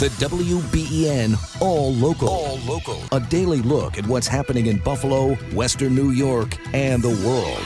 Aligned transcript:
The 0.00 0.08
WBEN 0.08 1.62
All 1.62 1.94
Local. 1.94 2.28
All 2.28 2.58
Local. 2.66 3.00
A 3.12 3.20
daily 3.20 3.62
look 3.62 3.96
at 3.96 4.04
what's 4.08 4.26
happening 4.26 4.66
in 4.66 4.78
Buffalo, 4.78 5.36
Western 5.54 5.94
New 5.94 6.10
York, 6.10 6.58
and 6.74 7.00
the 7.00 7.10
world. 7.24 7.64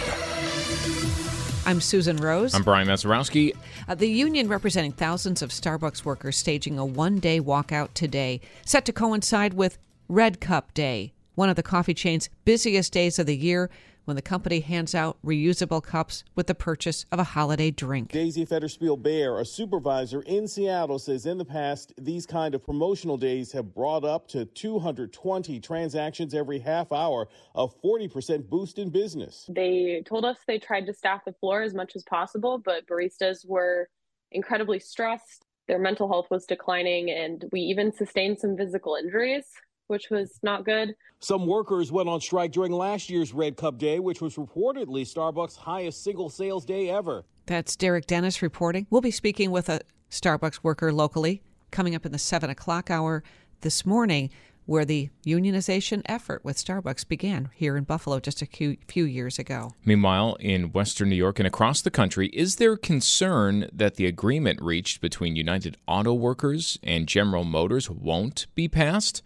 I'm 1.65 1.81
Susan 1.81 2.19
Rose. 2.19 2.53
I'm 2.55 2.63
Brian 2.63 2.87
Mazarowski. 2.87 3.57
Uh, 3.89 3.95
the 3.95 4.11
union 4.11 4.47
representing 4.47 4.93
thousands 4.93 5.41
of 5.41 5.49
Starbucks 5.49 6.05
workers 6.05 6.37
staging 6.37 6.79
a 6.79 6.85
one 6.85 7.19
day 7.19 7.41
walkout 7.41 7.95
today, 7.95 8.43
set 8.67 8.85
to 8.85 8.93
coincide 8.93 9.55
with 9.55 9.79
Red 10.07 10.39
Cup 10.39 10.75
Day, 10.75 11.15
one 11.35 11.49
of 11.49 11.57
the 11.57 11.63
coffee 11.63 11.95
chain's 11.95 12.29
busiest 12.45 12.93
days 12.93 13.19
of 13.19 13.25
the 13.25 13.39
year 13.39 13.71
when 14.09 14.17
the 14.17 14.23
company 14.23 14.61
hands 14.61 14.95
out 14.95 15.19
reusable 15.23 15.83
cups 15.83 16.25
with 16.35 16.47
the 16.47 16.55
purchase 16.55 17.05
of 17.13 17.19
a 17.19 17.25
holiday 17.25 17.71
drink. 17.71 18.11
Daisy 18.11 18.47
Federspiel 18.47 19.01
Bear, 19.01 19.39
a 19.39 19.45
supervisor 19.45 20.23
in 20.23 20.49
Seattle, 20.49 20.99
says 20.99 21.27
in 21.27 21.37
the 21.37 21.45
past, 21.45 21.93
these 21.99 22.25
kind 22.25 22.55
of 22.55 22.65
promotional 22.65 23.19
days 23.19 23.53
have 23.53 23.75
brought 23.75 24.05
up 24.05 24.27
to 24.29 24.47
220 24.47 25.61
transactions 25.61 26.33
every 26.33 26.59
half 26.59 26.91
hour, 26.91 27.29
a 27.55 27.69
40% 27.69 28.49
boost 28.49 28.79
in 28.79 28.89
business. 28.89 29.45
They 29.51 30.03
told 30.07 30.25
us 30.25 30.39
they 30.47 30.59
tried 30.59 30.87
to 30.87 30.95
staff 30.95 31.21
the 31.27 31.35
floor 31.35 31.61
as 31.61 31.75
much 31.75 31.95
as 31.95 32.03
possible, 32.05 32.57
but 32.65 32.87
baristas 32.87 33.47
were 33.47 33.91
incredibly 34.33 34.81
stressed. 34.81 35.45
Their 35.67 35.79
mental 35.79 36.09
health 36.09 36.29
was 36.31 36.47
declining, 36.47 37.11
and 37.11 37.45
we 37.53 37.61
even 37.61 37.93
sustained 37.93 38.39
some 38.39 38.57
physical 38.57 38.95
injuries 38.95 39.45
which 39.89 40.11
was 40.11 40.39
not 40.43 40.65
good. 40.65 40.95
Some 41.19 41.47
workers 41.47 41.91
went 41.91 42.09
on 42.09 42.21
strike 42.21 42.53
during 42.53 42.73
last 42.73 43.11
year's 43.11 43.33
Red 43.33 43.57
Cup 43.57 43.79
Day, 43.79 43.99
which 43.99 44.21
was 44.21 44.37
reportedly 44.37 45.03
Starbucks' 45.03 45.57
highest 45.57 46.05
single 46.05 46.31
sales 46.31 46.65
day 46.65 46.89
ever. 46.91 47.25
That's 47.47 47.75
Derek 47.75 48.07
Dennis 48.07 48.41
reporting. 48.41 48.87
We'll 48.91 49.01
be 49.01 49.11
speaking 49.11 49.51
with 49.51 49.69
a 49.69 49.81
Starbucks 50.11 50.61
worker 50.63 50.93
locally 50.93 51.43
coming 51.71 51.95
up 51.95 52.07
in 52.07 52.13
the 52.13 52.19
7 52.19 52.49
o'clock 52.49 52.91
hour 52.91 53.25
this 53.63 53.85
morning 53.85 54.31
where 54.67 54.85
the 54.85 55.09
unionization 55.25 56.03
effort 56.05 56.45
with 56.45 56.63
Starbucks 56.63 57.09
began 57.09 57.49
here 57.55 57.75
in 57.75 57.85
Buffalo 57.85 58.21
just 58.21 58.43
a 58.43 58.77
few 58.87 59.05
years 59.05 59.39
ago. 59.39 59.73
Meanwhile, 59.83 60.37
in 60.41 60.73
Western 60.73 61.09
New 61.09 61.17
York 61.17 61.39
and 61.39 61.47
across 61.47 61.81
the 61.81 61.91
country, 61.91 62.29
is 62.29 62.57
there 62.57 62.77
concern 62.77 63.71
that 63.73 63.95
the 63.95 64.05
agreement 64.05 64.61
reached 64.61 65.01
between 65.01 65.37
United 65.37 65.79
Auto 65.87 66.13
Workers 66.13 66.79
and 66.83 67.09
General 67.09 67.45
Motors 67.45 67.89
won't 67.89 68.47
be 68.55 68.69
passed? 68.69 69.23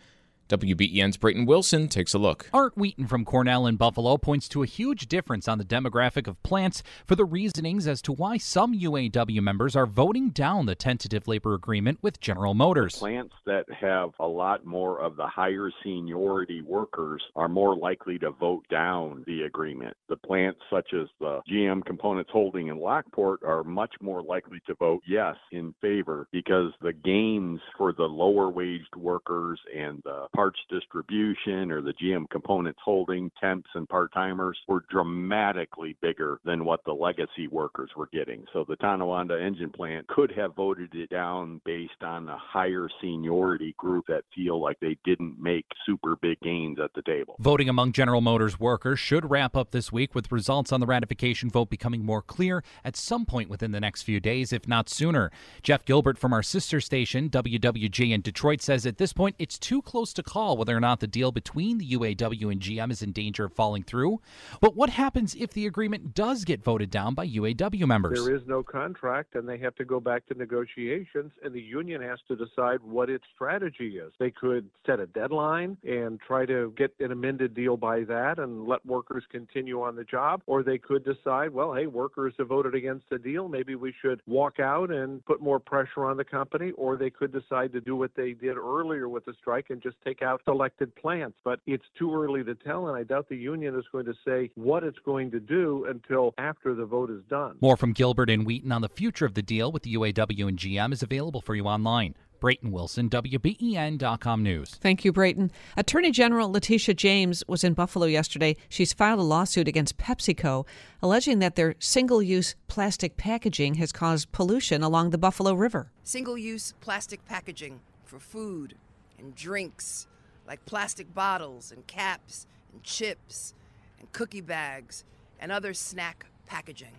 WBEN's 0.48 1.17
Brayton 1.17 1.47
Wilson 1.47 1.89
takes 1.89 2.15
a 2.15 2.19
look. 2.19 2.51
Art 2.53 2.77
Wheaton 2.77 3.07
from 3.07 3.25
Cornell 3.25 3.67
in 3.67 3.77
Buffalo 3.77 4.17
points 4.17 4.48
to 4.48 4.62
a 4.62 4.67
huge 4.67 5.09
difference 5.09 5.48
on 5.48 5.59
the 5.59 5.65
demographic 5.65 6.27
of 6.27 6.43
plants 6.43 6.83
for 7.07 7.17
the 7.17 7.25
reasonings 7.25 7.87
as 7.87 8.03
to 8.03 8.12
why 8.12 8.37
some 8.37 8.79
UAW 8.79 9.41
members 9.41 9.75
are 9.75 9.87
voting 9.87 10.31
down 10.31 10.67
the 10.67 10.75
tentative 10.75 11.27
labor 11.27 11.55
agreement 11.55 11.98
with 12.03 12.20
General 12.20 12.55
Motors. 12.55 12.97
Plants 12.97 13.35
that 13.47 13.65
have 13.73 14.11
a 14.20 14.27
lot 14.27 14.67
more 14.67 15.01
of 15.01 15.17
the 15.17 15.27
higher 15.27 15.70
seniority 15.83 16.61
workers 16.61 17.23
are 17.35 17.48
more 17.48 17.77
likely 17.77 18.19
to 18.19 18.31
vote 18.31 18.65
down 18.70 19.25
the 19.27 19.43
agreement. 19.43 19.97
The 20.09 20.17
plants 20.17 20.61
such 20.70 20.93
as 20.93 21.09
the 21.20 21.41
GM 21.51 21.85
Components 21.85 22.31
Holding 22.33 22.69
in 22.69 22.79
Lockport 22.79 23.43
are 23.43 23.65
much 23.65 23.95
more 24.01 24.23
likely 24.23 24.61
to 24.67 24.75
vote 24.75 25.03
yes 25.07 25.37
in 25.51 25.75
favor 25.81 26.27
because 26.33 26.73
the 26.81 26.93
gains 26.93 27.61
for 27.77 27.93
the 27.93 28.05
lower 28.05 28.48
waged 28.51 28.95
workers 28.97 29.61
and 29.77 30.03
the 30.05 30.27
parts 30.33 30.58
distribution 30.70 31.70
or 31.70 31.83
the 31.83 31.94
GM 31.94 32.28
components 32.30 32.80
holding 32.84 33.30
temps 33.41 33.69
and 33.75 33.88
part 33.88 34.12
timers 34.12 34.58
were 34.69 34.84
dramatically 34.91 35.97
bigger 36.00 36.41
than 36.44 36.64
what 36.64 36.84
the 36.84 36.92
legacy 36.92 37.48
workers 37.50 37.91
were 37.97 38.08
getting. 38.12 38.44
So 38.52 38.64
the 38.69 38.77
Tonawanda 38.77 39.41
engine 39.41 39.70
plant 39.70 40.06
could 40.08 40.33
have 40.33 40.55
voted 40.55 40.94
it 40.94 41.11
down 41.11 41.61
based 41.64 42.02
on 42.02 42.28
a 42.28 42.39
higher 42.39 42.89
seniority 43.00 43.74
group 43.78 44.06
that 44.08 44.24
feel 44.34 44.61
like 44.61 44.78
they 44.80 44.97
didn't 45.05 45.41
make 45.41 45.66
super 45.86 46.16
big 46.16 46.39
gains 46.41 46.78
at 46.83 46.92
the 46.94 47.02
table. 47.02 47.36
Voting 47.39 47.69
among 47.69 47.92
General 47.92 48.20
Motors 48.20 48.58
workers 48.58 48.98
should 48.98 49.30
wrap 49.30 49.57
up 49.57 49.70
this 49.70 49.92
week 49.92 50.14
with 50.14 50.33
results 50.33 50.73
on 50.73 50.80
the 50.80 50.86
ratification 50.86 51.51
vote 51.51 51.70
becoming 51.70 52.05
more 52.05 52.23
clear 52.23 52.62
at 52.84 52.96
some 52.96 53.27
point 53.27 53.48
within 53.48 53.73
the 53.73 53.80
next 53.80 54.02
few 54.02 54.20
days, 54.20 54.52
if 54.52 54.67
not 54.67 54.89
sooner. 54.89 55.30
Jeff 55.62 55.84
Gilbert 55.84 56.18
from 56.18 56.33
our 56.33 56.42
sister 56.42 56.80
station, 56.80 57.28
WWJ 57.30 58.12
in 58.12 58.20
Detroit, 58.20 58.62
says 58.62 58.86
at 58.86 58.98
this 58.98 59.12
point 59.12 59.36
it's 59.39 59.58
too 59.58 59.83
close 59.83 60.12
to 60.12 60.21
call 60.22 60.56
whether 60.56 60.77
or 60.77 60.80
not 60.80 61.00
the 61.00 61.06
deal 61.06 61.33
between 61.33 61.78
the 61.78 61.90
UAW 61.92 62.52
and 62.52 62.60
GM 62.60 62.90
is 62.90 63.02
in 63.02 63.12
danger 63.12 63.44
of 63.44 63.52
falling 63.52 63.83
through. 63.83 64.20
But 64.60 64.77
what 64.77 64.90
happens 64.90 65.34
if 65.34 65.52
the 65.52 65.66
agreement 65.66 66.14
does 66.14 66.44
get 66.44 66.62
voted 66.62 66.90
down 66.90 67.14
by 67.14 67.27
UAW 67.27 67.86
members? 67.86 68.24
There 68.24 68.34
is 68.34 68.46
no 68.46 68.62
contract, 68.62 69.34
and 69.34 69.48
they 69.48 69.58
have 69.58 69.74
to 69.77 69.84
go 69.84 70.00
back 70.00 70.27
to 70.27 70.34
negotiations, 70.34 71.33
and 71.44 71.55
the 71.55 71.60
union 71.60 72.02
has 72.02 72.18
to 72.28 72.36
decide 72.36 72.80
what 72.83 73.10
its 73.10 73.24
strategy 73.34 73.98
is. 73.98 74.12
They 74.18 74.30
could 74.30 74.68
set 74.86 75.00
a 75.00 75.06
deadline 75.06 75.78
and 75.84 76.20
try 76.20 76.46
to 76.46 76.72
get 76.77 76.94
an 77.00 77.12
amended 77.12 77.54
deal 77.54 77.77
by 77.77 78.00
that 78.04 78.39
and 78.39 78.66
let 78.66 78.84
workers 78.84 79.24
continue 79.30 79.83
on 79.83 79.96
the 79.96 80.04
job, 80.04 80.42
or 80.46 80.62
they 80.62 80.78
could 80.78 81.04
decide, 81.04 81.50
well, 81.50 81.74
hey, 81.74 81.86
workers 81.86 82.34
have 82.39 82.48
voted 82.48 82.74
against 82.74 83.08
the 83.10 83.18
deal. 83.18 83.48
Maybe 83.48 83.74
we 83.74 83.94
should 84.02 84.20
walk 84.27 84.60
out 84.60 84.90
and 84.90 85.24
put 85.24 85.40
more 85.40 85.58
pressure 85.58 86.04
on 86.04 86.16
the 86.16 86.24
company, 86.24 86.72
or 86.72 86.96
they 86.96 87.10
could 87.10 87.33
decide 87.33 87.72
to 87.72 87.80
do 87.80 87.96
what 87.96 88.14
they 88.14 88.33
did 88.33 88.56
earlier 88.56 89.08
with 89.08 89.24
the 89.24 89.34
strike 89.40 89.70
and 89.70 89.83
just 89.83 89.96
take 90.04 90.11
out 90.20 90.42
selected 90.45 90.95
plants, 90.96 91.36
but 91.45 91.61
it's 91.67 91.84
too 91.98 92.14
early 92.14 92.45
to 92.45 92.55
tell, 92.55 92.89
and 92.89 92.96
I 92.96 93.05
doubt 93.05 93.28
the 93.28 93.36
union 93.36 93.78
is 93.78 93.84
going 93.90 94.05
to 94.05 94.14
say 94.27 94.50
what 94.55 94.84
it's 94.84 94.98
going 95.05 95.30
to 95.30 95.40
do 95.40 95.86
until 95.89 96.34
after 96.36 96.74
the 96.74 96.84
vote 96.84 97.11
is 97.11 97.23
done. 97.30 97.56
More 97.61 97.77
from 97.77 97.92
Gilbert 97.92 98.28
and 98.28 98.45
Wheaton 98.45 98.72
on 98.72 98.83
the 98.83 98.89
future 98.89 99.24
of 99.24 99.34
the 99.34 99.42
deal 99.42 99.72
with 99.72 99.84
the 99.84 99.95
UAW 99.95 100.48
and 100.48 100.58
GM 100.58 100.92
is 100.92 101.02
available 101.02 101.40
for 101.40 101.55
you 101.55 101.64
online. 101.64 102.14
Brayton 102.42 102.72
Wilson, 102.72 103.08
WBEN.com 103.08 104.42
News. 104.42 104.74
Thank 104.80 105.05
you, 105.05 105.12
Brayton. 105.12 105.52
Attorney 105.77 106.11
General 106.11 106.51
Letitia 106.51 106.95
James 106.95 107.45
was 107.46 107.62
in 107.62 107.72
Buffalo 107.72 108.06
yesterday. 108.06 108.56
She's 108.68 108.92
filed 108.92 109.20
a 109.20 109.22
lawsuit 109.22 109.68
against 109.68 109.96
PepsiCo, 109.96 110.67
alleging 111.01 111.39
that 111.39 111.55
their 111.55 111.77
single 111.78 112.20
use 112.20 112.56
plastic 112.67 113.17
packaging 113.17 113.74
has 113.74 113.92
caused 113.92 114.33
pollution 114.33 114.83
along 114.83 115.11
the 115.11 115.18
Buffalo 115.18 115.55
River. 115.55 115.92
Single 116.02 116.36
use 116.36 116.74
plastic 116.80 117.24
packaging 117.27 117.78
for 118.05 118.18
food 118.18 118.74
and 119.22 119.34
drinks 119.34 120.06
like 120.46 120.64
plastic 120.66 121.14
bottles 121.14 121.72
and 121.72 121.86
caps 121.86 122.46
and 122.72 122.83
chips 122.83 123.55
and 123.98 124.10
cookie 124.12 124.40
bags 124.40 125.05
and 125.40 125.52
other 125.52 125.72
snack 125.72 126.27
packaging. 126.46 126.94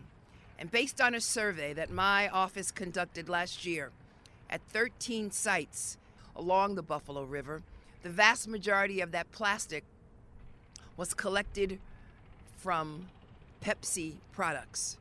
And 0.57 0.71
based 0.71 1.01
on 1.01 1.13
a 1.13 1.21
survey 1.21 1.73
that 1.73 1.91
my 1.91 2.29
office 2.29 2.71
conducted 2.71 3.27
last 3.27 3.65
year 3.65 3.91
at 4.49 4.61
13 4.69 5.31
sites 5.31 5.97
along 6.35 6.75
the 6.75 6.81
Buffalo 6.81 7.23
River, 7.23 7.61
the 8.01 8.09
vast 8.09 8.47
majority 8.47 9.01
of 9.01 9.11
that 9.11 9.31
plastic 9.31 9.83
was 10.95 11.13
collected 11.13 11.79
from 12.57 13.07
Pepsi 13.63 14.15
products. 14.31 14.97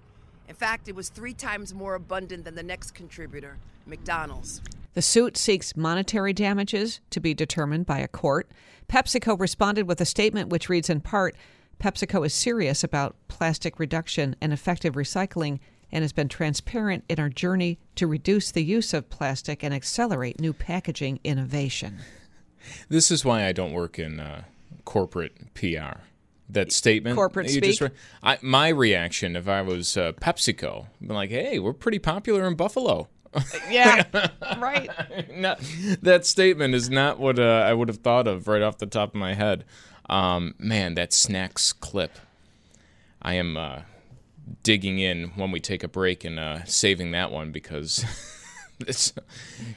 In 0.49 0.55
fact, 0.55 0.89
it 0.89 0.95
was 0.95 1.09
three 1.09 1.35
times 1.35 1.75
more 1.75 1.95
abundant 1.95 2.45
than 2.45 2.55
the 2.55 2.63
next 2.63 2.93
contributor, 2.93 3.57
McDonald's. 3.87 4.61
The 4.95 5.03
suit 5.03 5.37
seeks 5.37 5.77
monetary 5.77 6.33
damages 6.33 7.01
to 7.11 7.21
be 7.21 7.33
determined 7.33 7.87
by 7.87 7.99
a 7.99 8.09
court. 8.09 8.51
PepsiCo 8.89 9.41
responded 9.41 9.89
with 9.89 10.01
a 10.01 10.05
statement 10.05 10.51
which 10.51 10.69
reads 10.69 10.91
in 10.91 11.01
part 11.01 11.35
PepsiCo 11.81 12.25
is 12.27 12.35
serious 12.35 12.85
about 12.85 13.17
plastic 13.29 13.79
reduction 13.79 14.37
and 14.41 14.53
effective 14.53 14.95
recycling 14.95 15.59
and 15.91 16.03
has 16.03 16.13
been 16.13 16.29
transparent 16.29 17.05
in 17.09 17.19
our 17.19 17.29
journey 17.29 17.79
to 17.97 18.07
reduce 18.07 18.51
the 18.51 18.63
use 18.63 18.95
of 18.95 19.11
plastic 19.11 19.63
and 19.63 19.75
accelerate 19.75 20.41
new 20.41 20.53
packaging 20.53 21.21
innovation. 21.25 21.99
This 22.89 23.11
is 23.11 23.25
why 23.25 23.47
I 23.47 23.53
don't 23.53 23.73
work 23.73 23.99
in 23.99 24.21
uh, 24.21 24.45
corporate 24.85 25.53
PR. 25.55 26.01
That 26.49 26.71
statement, 26.71 27.17
corporate 27.17 27.51
speak. 27.51 27.79
Just, 27.79 27.93
I, 28.23 28.39
my 28.43 28.69
reaction 28.69 29.37
if 29.37 29.49
I 29.49 29.63
was 29.63 29.97
uh, 29.97 30.13
PepsiCo, 30.13 30.87
I'd 31.01 31.09
be 31.09 31.15
like, 31.15 31.31
"Hey, 31.31 31.59
we're 31.59 31.73
pretty 31.73 31.99
popular 31.99 32.47
in 32.47 32.57
Buffalo." 32.57 33.09
Yeah, 33.71 34.05
right. 34.59 34.91
no, 35.35 35.57
that 36.03 36.27
statement 36.27 36.75
is 36.75 36.91
not 36.91 37.19
what 37.19 37.39
uh, 37.39 37.43
I 37.67 37.73
would 37.73 37.89
have 37.89 37.99
thought 37.99 38.27
of 38.27 38.49
right 38.49 38.63
off 38.63 38.79
the 38.79 38.87
top 38.87 39.11
of 39.11 39.15
my 39.15 39.35
head. 39.35 39.65
Um, 40.09 40.55
man, 40.59 40.95
that 40.95 41.13
snacks 41.13 41.73
clip. 41.73 42.19
I 43.21 43.35
am 43.35 43.57
uh, 43.57 43.81
digging 44.63 44.99
in 44.99 45.29
when 45.37 45.51
we 45.51 45.61
take 45.61 45.83
a 45.83 45.89
break 45.89 46.25
and 46.25 46.39
uh, 46.39 46.65
saving 46.65 47.13
that 47.13 47.31
one 47.31 47.53
because 47.53 48.05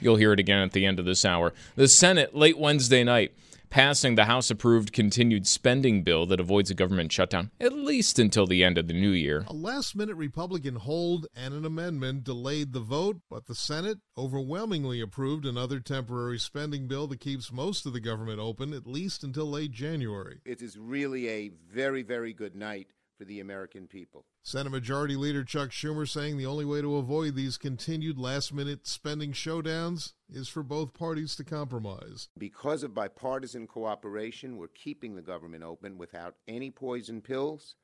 you'll 0.02 0.16
hear 0.16 0.34
it 0.34 0.40
again 0.40 0.60
at 0.60 0.72
the 0.72 0.86
end 0.86 1.00
of 1.00 1.06
this 1.06 1.26
hour. 1.26 1.54
The 1.76 1.88
Senate 1.88 2.36
late 2.36 2.58
Wednesday 2.58 3.04
night 3.04 3.34
passing 3.76 4.16
the 4.16 4.24
House 4.24 4.50
approved 4.50 4.94
continued 4.94 5.46
spending 5.46 6.02
bill 6.02 6.26
that 6.26 6.40
avoids 6.40 6.72
a 6.72 6.74
government 6.74 7.12
shutdown, 7.12 7.52
at 7.60 7.74
least 7.74 8.18
until 8.18 8.48
the 8.48 8.64
end 8.64 8.78
of 8.78 8.88
the 8.88 8.94
new 8.94 9.10
year. 9.10 9.44
A 9.50 9.54
last 9.54 9.98
minute 9.98 10.16
Republican 10.16 10.76
hold 10.76 11.28
and 11.36 11.54
an 11.54 11.66
amendment 11.66 12.24
delayed 12.24 12.72
the 12.72 12.80
vote, 12.80 13.18
but 13.30 13.48
the 13.48 13.54
Senate 13.54 13.98
overwhelmingly 14.18 15.02
approved 15.02 15.46
another 15.46 15.82
temporary 15.82 16.40
spending 16.40 16.88
bill 16.88 17.06
that 17.08 17.20
keeps 17.20 17.52
most 17.52 17.86
of 17.86 17.92
the 17.92 18.00
government 18.00 18.40
open 18.40 18.72
at 18.72 18.88
least 18.88 19.26
until 19.26 19.46
late 19.46 19.72
January. 19.72 20.40
It 20.46 20.62
is 20.62 20.78
really 20.78 21.28
a 21.28 21.52
very, 21.70 22.02
very 22.02 22.32
good 22.32 22.56
night 22.56 22.94
for 23.18 23.26
the 23.26 23.40
American 23.40 23.88
people. 23.88 24.26
Senate 24.44 24.72
Majority 24.72 25.16
Leader 25.16 25.44
Chuck 25.44 25.70
Schumer 25.70 26.08
saying 26.08 26.38
the 26.38 26.46
only 26.46 26.66
way 26.66 26.82
to 26.82 26.98
avoid 26.98 27.36
these 27.36 27.58
continued 27.58 28.18
last 28.18 28.54
minute 28.54 28.88
spending 28.88 29.32
showdowns 29.32 30.14
is 30.30 30.48
for 30.48 30.64
both 30.64 30.94
parties 30.94 31.36
to 31.36 31.44
compromise. 31.44 32.30
Because 32.38 32.84
of 32.84 32.94
bipartisan 32.94 33.68
cooperation, 33.68 34.58
we're 34.58 34.68
keeping 34.68 35.16
the 35.16 35.22
government 35.22 35.64
open 35.64 35.98
without 35.98 36.36
any 36.48 36.72
poison 36.72 37.22
pills 37.22 37.76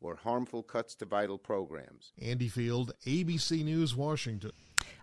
or 0.00 0.16
harmful 0.16 0.62
cuts 0.62 0.94
to 0.94 1.04
vital 1.04 1.38
programs. 1.38 2.12
Andy 2.20 2.48
Field, 2.48 2.92
ABC 3.06 3.64
News, 3.64 3.96
Washington. 3.96 4.52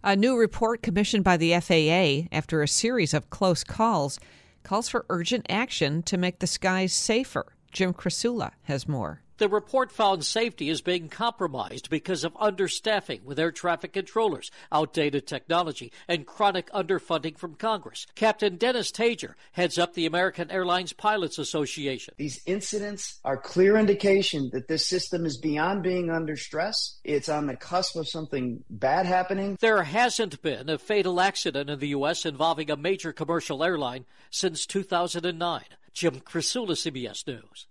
A 0.04 0.16
new 0.16 0.38
report 0.38 0.82
commissioned 0.82 1.24
by 1.24 1.38
the 1.38 1.54
FAA 1.60 2.30
after 2.36 2.62
a 2.62 2.68
series 2.68 3.14
of 3.14 3.30
close 3.30 3.64
calls 3.64 4.20
calls 4.64 4.90
for 4.90 5.06
urgent 5.10 5.46
action 5.48 6.02
to 6.04 6.18
make 6.18 6.40
the 6.40 6.48
skies 6.48 6.92
safer. 6.92 7.55
Jim 7.76 7.94
Krasula 7.94 8.52
has 8.64 8.88
more. 8.88 9.22
The 9.38 9.50
report 9.50 9.92
found 9.92 10.24
safety 10.24 10.70
is 10.70 10.80
being 10.80 11.10
compromised 11.10 11.90
because 11.90 12.24
of 12.24 12.34
understaffing 12.36 13.24
with 13.24 13.38
air 13.38 13.52
traffic 13.52 13.92
controllers, 13.92 14.50
outdated 14.72 15.28
technology, 15.28 15.92
and 16.08 16.26
chronic 16.26 16.72
underfunding 16.72 17.38
from 17.38 17.56
Congress. 17.56 18.08
Captain 18.16 18.56
Dennis 18.56 18.94
Tajer 18.94 19.34
heads 19.52 19.78
up 19.78 19.94
the 19.94 20.06
American 20.06 20.50
Airlines 20.52 20.94
Pilots 20.94 21.38
Association. 21.38 22.14
These 22.16 22.42
incidents 22.46 23.20
are 23.26 23.36
clear 23.36 23.76
indication 23.76 24.52
that 24.54 24.70
this 24.70 24.88
system 24.88 25.26
is 25.26 25.36
beyond 25.36 25.84
being 25.84 26.10
under 26.10 26.38
stress. 26.38 27.02
It's 27.04 27.28
on 27.28 27.46
the 27.46 27.58
cusp 27.58 27.98
of 27.98 28.08
something 28.08 28.64
bad 28.70 29.06
happening. 29.06 29.58
There 29.60 29.84
hasn't 29.84 30.42
been 30.42 30.70
a 30.70 30.78
fatal 30.78 31.20
accident 31.20 31.70
in 31.70 31.80
the 31.80 31.90
U.S. 31.90 32.26
involving 32.26 32.72
a 32.72 32.78
major 32.78 33.12
commercial 33.12 33.66
airline 33.66 34.06
since 34.30 34.66
2009. 34.66 35.66
Jim 35.96 36.20
Krasula, 36.20 36.72
CBS 36.72 37.26
News. 37.26 37.68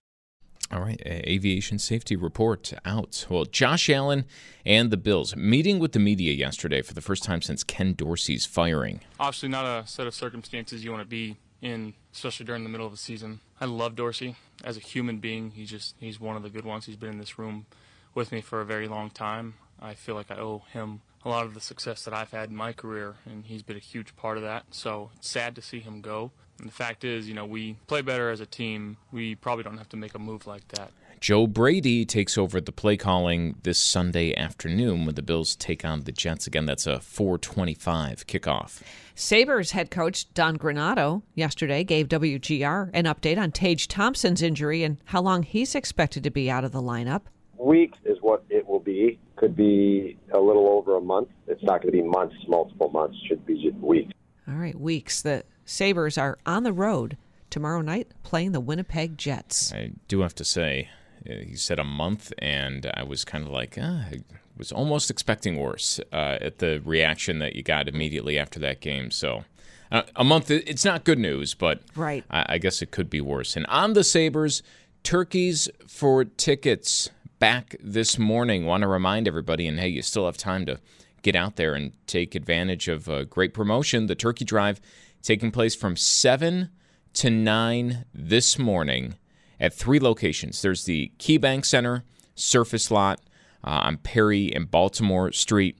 All 0.72 0.80
right, 0.80 1.00
aviation 1.04 1.78
safety 1.78 2.16
report 2.16 2.72
out. 2.86 3.26
Well, 3.28 3.44
Josh 3.44 3.90
Allen 3.90 4.24
and 4.64 4.90
the 4.90 4.96
Bills 4.96 5.36
meeting 5.36 5.78
with 5.78 5.92
the 5.92 5.98
media 5.98 6.32
yesterday 6.32 6.80
for 6.80 6.94
the 6.94 7.02
first 7.02 7.22
time 7.22 7.42
since 7.42 7.62
Ken 7.62 7.92
Dorsey's 7.92 8.46
firing. 8.46 9.00
Obviously, 9.20 9.50
not 9.50 9.66
a 9.66 9.86
set 9.86 10.06
of 10.06 10.14
circumstances 10.14 10.82
you 10.82 10.90
want 10.90 11.02
to 11.02 11.08
be 11.08 11.36
in, 11.60 11.92
especially 12.14 12.46
during 12.46 12.62
the 12.62 12.70
middle 12.70 12.86
of 12.86 12.94
a 12.94 12.96
season. 12.96 13.40
I 13.60 13.66
love 13.66 13.94
Dorsey 13.94 14.36
as 14.64 14.78
a 14.78 14.80
human 14.80 15.18
being. 15.18 15.50
He's 15.50 15.68
just 15.68 15.94
he's 16.00 16.18
one 16.18 16.34
of 16.34 16.42
the 16.42 16.50
good 16.50 16.64
ones. 16.64 16.86
He's 16.86 16.96
been 16.96 17.10
in 17.10 17.18
this 17.18 17.38
room 17.38 17.66
with 18.14 18.32
me 18.32 18.40
for 18.40 18.62
a 18.62 18.64
very 18.64 18.88
long 18.88 19.10
time. 19.10 19.54
I 19.82 19.92
feel 19.92 20.14
like 20.14 20.30
I 20.30 20.36
owe 20.36 20.62
him 20.72 21.02
a 21.24 21.28
lot 21.28 21.46
of 21.46 21.54
the 21.54 21.60
success 21.60 22.04
that 22.04 22.14
I've 22.14 22.30
had 22.30 22.50
in 22.50 22.56
my 22.56 22.72
career, 22.72 23.14
and 23.24 23.44
he's 23.44 23.62
been 23.62 23.76
a 23.76 23.80
huge 23.80 24.14
part 24.16 24.36
of 24.36 24.42
that. 24.42 24.64
So 24.70 25.10
it's 25.16 25.28
sad 25.28 25.54
to 25.56 25.62
see 25.62 25.80
him 25.80 26.00
go. 26.00 26.32
And 26.58 26.68
the 26.68 26.72
fact 26.72 27.04
is, 27.04 27.28
you 27.28 27.34
know, 27.34 27.46
we 27.46 27.76
play 27.86 28.02
better 28.02 28.30
as 28.30 28.40
a 28.40 28.46
team. 28.46 28.96
We 29.10 29.34
probably 29.34 29.64
don't 29.64 29.78
have 29.78 29.88
to 29.90 29.96
make 29.96 30.14
a 30.14 30.18
move 30.18 30.46
like 30.46 30.68
that. 30.68 30.92
Joe 31.20 31.46
Brady 31.46 32.04
takes 32.04 32.36
over 32.36 32.60
the 32.60 32.70
play 32.70 32.98
calling 32.98 33.56
this 33.62 33.78
Sunday 33.78 34.34
afternoon 34.36 35.06
when 35.06 35.14
the 35.14 35.22
Bills 35.22 35.56
take 35.56 35.82
on 35.82 36.02
the 36.02 36.12
Jets 36.12 36.46
again. 36.46 36.66
That's 36.66 36.86
a 36.86 37.00
425 37.00 38.26
kickoff. 38.26 38.82
Sabres 39.14 39.70
head 39.70 39.90
coach 39.90 40.32
Don 40.34 40.58
Granato 40.58 41.22
yesterday 41.34 41.82
gave 41.82 42.08
WGR 42.08 42.90
an 42.92 43.04
update 43.04 43.38
on 43.38 43.52
Tage 43.52 43.88
Thompson's 43.88 44.42
injury 44.42 44.82
and 44.82 44.98
how 45.06 45.22
long 45.22 45.44
he's 45.44 45.74
expected 45.74 46.24
to 46.24 46.30
be 46.30 46.50
out 46.50 46.62
of 46.64 46.72
the 46.72 46.82
lineup. 46.82 47.22
Weeks 47.56 47.98
is 48.04 48.18
what 48.20 48.44
it 48.50 48.66
will 48.66 48.80
be. 48.80 49.18
Could 49.36 49.56
be 49.56 50.16
a 50.32 50.38
little 50.38 50.68
over 50.68 50.96
a 50.96 51.00
month. 51.00 51.28
It's 51.46 51.62
not 51.62 51.82
going 51.82 51.92
to 51.92 52.02
be 52.02 52.02
months, 52.02 52.36
multiple 52.46 52.88
months. 52.90 53.16
Should 53.26 53.44
be 53.44 53.70
weeks. 53.80 54.12
All 54.48 54.54
right, 54.54 54.78
weeks. 54.78 55.22
The 55.22 55.44
Sabres 55.64 56.16
are 56.16 56.38
on 56.46 56.62
the 56.62 56.72
road 56.72 57.16
tomorrow 57.50 57.80
night 57.80 58.08
playing 58.22 58.52
the 58.52 58.60
Winnipeg 58.60 59.18
Jets. 59.18 59.72
I 59.72 59.92
do 60.08 60.20
have 60.20 60.34
to 60.36 60.44
say, 60.44 60.88
uh, 61.28 61.34
he 61.34 61.56
said 61.56 61.78
a 61.78 61.84
month, 61.84 62.32
and 62.38 62.90
I 62.94 63.02
was 63.02 63.24
kind 63.24 63.44
of 63.44 63.50
like, 63.50 63.76
uh, 63.76 63.82
I 63.82 64.22
was 64.56 64.70
almost 64.70 65.10
expecting 65.10 65.56
worse 65.56 66.00
uh, 66.12 66.38
at 66.40 66.58
the 66.58 66.80
reaction 66.84 67.38
that 67.40 67.56
you 67.56 67.62
got 67.62 67.88
immediately 67.88 68.38
after 68.38 68.60
that 68.60 68.80
game. 68.80 69.10
So. 69.10 69.44
Uh, 69.92 70.02
a 70.16 70.24
month, 70.24 70.50
it's 70.50 70.84
not 70.84 71.04
good 71.04 71.18
news, 71.20 71.54
but 71.54 71.80
right. 71.94 72.24
I, 72.28 72.46
I 72.48 72.58
guess 72.58 72.82
it 72.82 72.90
could 72.90 73.08
be 73.08 73.20
worse. 73.20 73.54
And 73.54 73.64
on 73.66 73.92
the 73.92 74.02
Sabres, 74.02 74.62
turkeys 75.04 75.68
for 75.86 76.24
tickets 76.24 77.10
back 77.44 77.76
this 77.78 78.18
morning. 78.18 78.64
Want 78.64 78.80
to 78.80 78.88
remind 78.88 79.28
everybody, 79.28 79.66
and 79.66 79.78
hey, 79.78 79.88
you 79.88 80.00
still 80.00 80.24
have 80.24 80.38
time 80.38 80.64
to 80.64 80.80
get 81.20 81.36
out 81.36 81.56
there 81.56 81.74
and 81.74 81.92
take 82.06 82.34
advantage 82.34 82.88
of 82.88 83.06
a 83.06 83.26
great 83.26 83.52
promotion. 83.52 84.06
The 84.06 84.14
Turkey 84.14 84.46
Drive 84.46 84.80
taking 85.20 85.50
place 85.50 85.74
from 85.74 85.94
7 85.94 86.70
to 87.12 87.28
9 87.28 88.06
this 88.14 88.58
morning 88.58 89.16
at 89.60 89.74
three 89.74 90.00
locations. 90.00 90.62
There's 90.62 90.86
the 90.86 91.12
KeyBank 91.18 91.66
Center, 91.66 92.02
Surface 92.34 92.90
Lot 92.90 93.20
uh, 93.62 93.80
on 93.82 93.98
Perry 93.98 94.50
and 94.50 94.70
Baltimore 94.70 95.30
Street, 95.30 95.76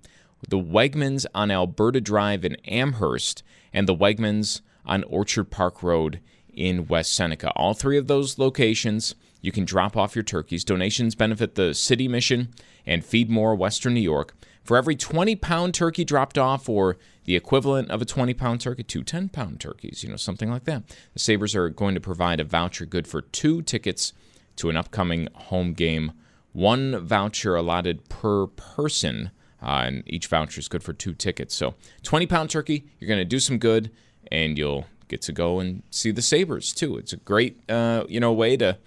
the 0.46 0.60
Wegmans 0.60 1.25
on 1.34 1.50
Alberta 1.50 2.02
Drive 2.02 2.44
in 2.44 2.56
Amherst, 2.67 3.43
and 3.72 3.88
the 3.88 3.96
Wegmans 3.96 4.60
on 4.84 5.02
Orchard 5.05 5.50
Park 5.50 5.82
Road 5.82 6.20
in 6.52 6.88
West 6.88 7.14
Seneca. 7.14 7.50
All 7.52 7.72
three 7.72 7.96
of 7.96 8.06
those 8.06 8.38
locations, 8.38 9.14
you 9.44 9.52
can 9.52 9.67
drop 9.67 9.94
off 9.94 10.17
your 10.17 10.23
turkeys. 10.23 10.64
Donations 10.64 11.14
benefit 11.14 11.55
the 11.55 11.75
City 11.75 12.08
Mission 12.08 12.49
and 12.87 13.05
Feed 13.05 13.29
More 13.29 13.55
Western 13.55 13.93
New 13.93 14.00
York. 14.00 14.35
For 14.62 14.75
every 14.79 14.96
20 14.96 15.37
pound 15.37 15.75
turkey 15.75 16.02
dropped 16.02 16.38
off, 16.38 16.67
or 16.67 16.96
the 17.25 17.37
equivalent 17.37 17.91
of 17.91 18.00
a 18.00 18.06
20 18.06 18.32
pound 18.32 18.62
turkey, 18.62 18.82
two 18.82 19.02
10 19.02 19.29
pound 19.29 19.61
turkeys, 19.61 20.02
you 20.02 20.08
know, 20.08 20.17
something 20.17 20.50
like 20.50 20.64
that, 20.64 20.85
the 21.12 21.19
Sabres 21.19 21.55
are 21.55 21.69
going 21.69 21.94
to 21.94 22.00
provide 22.00 22.41
a 22.41 22.44
voucher 22.44 22.87
good 22.87 23.06
for 23.06 23.20
two 23.20 23.61
tickets 23.61 24.14
to 24.56 24.70
an 24.70 24.79
upcoming 24.79 25.29
home 25.35 25.75
game. 25.75 26.12
One 26.55 27.05
voucher 27.05 27.55
allotted 27.55 28.08
per 28.08 28.46
person, 28.46 29.31
uh, 29.62 29.82
and 29.85 30.05
each 30.06 30.26
voucher 30.26 30.61
is 30.61 30.69
good 30.69 30.82
for 30.82 30.94
two 30.94 31.12
tickets. 31.12 31.55
So, 31.55 31.75
20 32.02 32.26
pound 32.26 32.49
turkey, 32.49 32.87
you're 32.99 33.08
going 33.08 33.20
to 33.20 33.26
do 33.26 33.41
some 33.41 33.58
good, 33.58 33.91
and 34.32 34.56
you'll 34.56 34.87
get 35.08 35.20
to 35.20 35.32
go 35.32 35.61
and 35.61 35.82
see 35.91 36.12
the 36.12 36.23
Sabres 36.23 36.73
too. 36.73 36.96
It's 36.96 37.12
a 37.12 37.19
great, 37.19 37.61
uh, 37.69 38.05
you 38.08 38.20
know, 38.20 38.32
way 38.32 38.56
to 38.56 38.79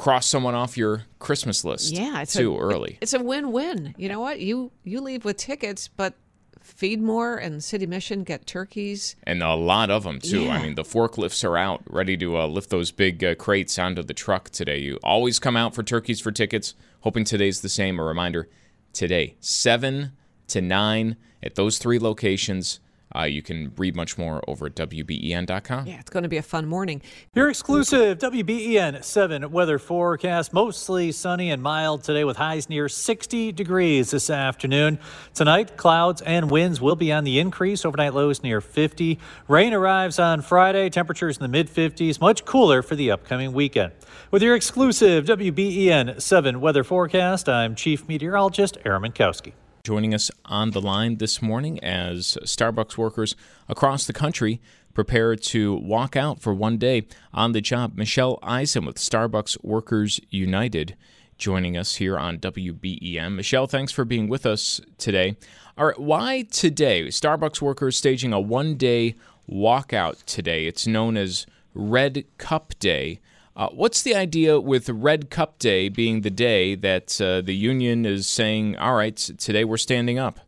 cross 0.00 0.26
someone 0.26 0.54
off 0.54 0.78
your 0.78 1.02
Christmas 1.18 1.62
list. 1.62 1.92
Yeah, 1.92 2.22
it's 2.22 2.32
too 2.32 2.56
a, 2.56 2.58
early. 2.58 2.96
It's 3.02 3.12
a 3.12 3.22
win-win. 3.22 3.94
You 3.98 4.08
know 4.08 4.18
what? 4.18 4.40
You 4.40 4.72
you 4.82 5.02
leave 5.02 5.26
with 5.26 5.36
tickets, 5.36 5.88
but 5.88 6.14
Feed 6.62 7.02
More 7.02 7.36
and 7.36 7.62
City 7.62 7.86
Mission 7.86 8.24
get 8.24 8.46
turkeys, 8.46 9.14
and 9.24 9.42
a 9.42 9.52
lot 9.52 9.90
of 9.90 10.04
them 10.04 10.18
too. 10.18 10.44
Yeah. 10.44 10.54
I 10.54 10.62
mean, 10.62 10.74
the 10.74 10.84
forklifts 10.84 11.44
are 11.44 11.58
out, 11.58 11.82
ready 11.86 12.16
to 12.16 12.38
uh, 12.38 12.46
lift 12.46 12.70
those 12.70 12.90
big 12.90 13.22
uh, 13.22 13.34
crates 13.34 13.78
onto 13.78 14.02
the 14.02 14.14
truck 14.14 14.48
today. 14.48 14.78
You 14.78 14.98
always 15.04 15.38
come 15.38 15.56
out 15.56 15.74
for 15.74 15.82
turkeys 15.82 16.18
for 16.18 16.32
tickets. 16.32 16.74
Hoping 17.00 17.24
today's 17.24 17.60
the 17.60 17.68
same. 17.68 18.00
A 18.00 18.02
reminder: 18.02 18.48
today, 18.94 19.36
seven 19.40 20.12
to 20.48 20.62
nine 20.62 21.16
at 21.42 21.56
those 21.56 21.76
three 21.76 21.98
locations. 21.98 22.80
Uh, 23.14 23.22
you 23.22 23.42
can 23.42 23.72
read 23.76 23.96
much 23.96 24.16
more 24.16 24.42
over 24.46 24.66
at 24.66 24.74
WBEN.com. 24.74 25.86
Yeah, 25.86 25.98
it's 25.98 26.10
going 26.10 26.22
to 26.22 26.28
be 26.28 26.36
a 26.36 26.42
fun 26.42 26.66
morning. 26.66 27.02
Your 27.34 27.48
exclusive 27.48 28.18
WBEN 28.18 29.02
7 29.02 29.50
weather 29.50 29.78
forecast. 29.78 30.52
Mostly 30.52 31.10
sunny 31.10 31.50
and 31.50 31.62
mild 31.62 32.04
today 32.04 32.24
with 32.24 32.36
highs 32.36 32.68
near 32.68 32.88
60 32.88 33.52
degrees 33.52 34.12
this 34.12 34.30
afternoon. 34.30 34.98
Tonight, 35.34 35.76
clouds 35.76 36.22
and 36.22 36.50
winds 36.50 36.80
will 36.80 36.96
be 36.96 37.12
on 37.12 37.24
the 37.24 37.38
increase. 37.40 37.84
Overnight 37.84 38.14
lows 38.14 38.42
near 38.42 38.60
50. 38.60 39.18
Rain 39.48 39.74
arrives 39.74 40.18
on 40.18 40.40
Friday. 40.42 40.88
Temperatures 40.88 41.36
in 41.36 41.42
the 41.42 41.48
mid 41.48 41.68
50s. 41.68 42.20
Much 42.20 42.44
cooler 42.44 42.82
for 42.82 42.94
the 42.94 43.10
upcoming 43.10 43.52
weekend. 43.52 43.92
With 44.30 44.42
your 44.42 44.54
exclusive 44.54 45.24
WBEN 45.24 46.22
7 46.22 46.60
weather 46.60 46.84
forecast, 46.84 47.48
I'm 47.48 47.74
Chief 47.74 48.06
Meteorologist 48.06 48.78
Aaron 48.84 49.02
Mentkowski. 49.02 49.52
Joining 49.82 50.14
us 50.14 50.30
on 50.44 50.72
the 50.72 50.80
line 50.80 51.16
this 51.16 51.40
morning 51.40 51.82
as 51.82 52.36
Starbucks 52.44 52.98
workers 52.98 53.34
across 53.68 54.06
the 54.06 54.12
country 54.12 54.60
prepare 54.92 55.34
to 55.36 55.74
walk 55.76 56.16
out 56.16 56.40
for 56.40 56.52
one 56.52 56.76
day 56.76 57.06
on 57.32 57.52
the 57.52 57.60
job. 57.60 57.96
Michelle 57.96 58.38
Eisen 58.42 58.84
with 58.84 58.96
Starbucks 58.96 59.62
Workers 59.64 60.20
United 60.28 60.96
joining 61.38 61.76
us 61.76 61.96
here 61.96 62.18
on 62.18 62.38
WBEN. 62.38 63.34
Michelle, 63.34 63.66
thanks 63.66 63.90
for 63.90 64.04
being 64.04 64.28
with 64.28 64.44
us 64.44 64.80
today. 64.98 65.36
All 65.78 65.86
right, 65.86 65.98
why 65.98 66.42
today? 66.50 67.06
Starbucks 67.06 67.62
workers 67.62 67.96
staging 67.96 68.34
a 68.34 68.38
one 68.38 68.76
day 68.76 69.14
walkout 69.50 70.22
today. 70.24 70.66
It's 70.66 70.86
known 70.86 71.16
as 71.16 71.46
Red 71.72 72.24
Cup 72.36 72.74
Day. 72.78 73.20
Uh, 73.60 73.68
what's 73.74 74.00
the 74.00 74.14
idea 74.14 74.58
with 74.58 74.88
Red 74.88 75.28
Cup 75.28 75.58
Day 75.58 75.90
being 75.90 76.22
the 76.22 76.30
day 76.30 76.74
that 76.76 77.20
uh, 77.20 77.42
the 77.42 77.54
union 77.54 78.06
is 78.06 78.26
saying, 78.26 78.74
all 78.78 78.94
right, 78.94 79.14
today 79.14 79.66
we're 79.66 79.76
standing 79.76 80.18
up? 80.18 80.40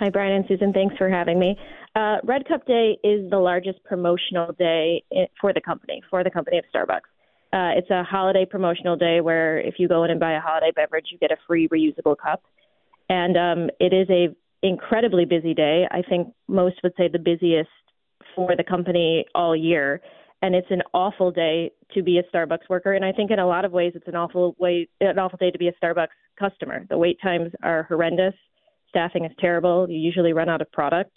Hi, 0.00 0.10
Brian 0.10 0.32
and 0.32 0.44
Susan. 0.48 0.72
Thanks 0.72 0.96
for 0.96 1.08
having 1.08 1.38
me. 1.38 1.56
Uh, 1.94 2.16
Red 2.24 2.48
Cup 2.48 2.66
Day 2.66 2.98
is 3.04 3.30
the 3.30 3.38
largest 3.38 3.84
promotional 3.84 4.52
day 4.58 5.04
for 5.40 5.52
the 5.52 5.60
company, 5.60 6.02
for 6.10 6.24
the 6.24 6.32
company 6.32 6.58
of 6.58 6.64
Starbucks. 6.74 7.06
Uh, 7.52 7.78
it's 7.78 7.90
a 7.90 8.02
holiday 8.02 8.44
promotional 8.44 8.96
day 8.96 9.20
where 9.20 9.60
if 9.60 9.74
you 9.78 9.86
go 9.86 10.02
in 10.02 10.10
and 10.10 10.18
buy 10.18 10.32
a 10.32 10.40
holiday 10.40 10.72
beverage, 10.74 11.06
you 11.12 11.18
get 11.18 11.30
a 11.30 11.36
free 11.46 11.68
reusable 11.68 12.16
cup. 12.18 12.42
And 13.08 13.36
um, 13.36 13.70
it 13.78 13.92
is 13.92 14.10
a 14.10 14.34
incredibly 14.66 15.26
busy 15.26 15.54
day. 15.54 15.86
I 15.88 16.02
think 16.02 16.34
most 16.48 16.80
would 16.82 16.94
say 16.96 17.06
the 17.06 17.20
busiest 17.20 17.70
for 18.34 18.56
the 18.56 18.64
company 18.64 19.26
all 19.32 19.54
year 19.54 20.00
and 20.42 20.54
it's 20.54 20.70
an 20.70 20.82
awful 20.94 21.30
day 21.30 21.72
to 21.94 22.02
be 22.02 22.18
a 22.18 22.22
Starbucks 22.34 22.68
worker. 22.68 22.92
And 22.92 23.04
I 23.04 23.12
think 23.12 23.30
in 23.30 23.38
a 23.38 23.46
lot 23.46 23.64
of 23.64 23.72
ways, 23.72 23.92
it's 23.94 24.08
an 24.08 24.16
awful 24.16 24.56
way, 24.58 24.88
an 25.00 25.18
awful 25.18 25.36
day 25.36 25.50
to 25.50 25.58
be 25.58 25.68
a 25.68 25.72
Starbucks 25.72 26.08
customer. 26.38 26.86
The 26.88 26.96
wait 26.96 27.18
times 27.22 27.52
are 27.62 27.82
horrendous. 27.84 28.34
Staffing 28.88 29.24
is 29.24 29.32
terrible. 29.38 29.88
You 29.88 29.98
usually 29.98 30.32
run 30.32 30.48
out 30.48 30.60
of 30.60 30.72
product. 30.72 31.12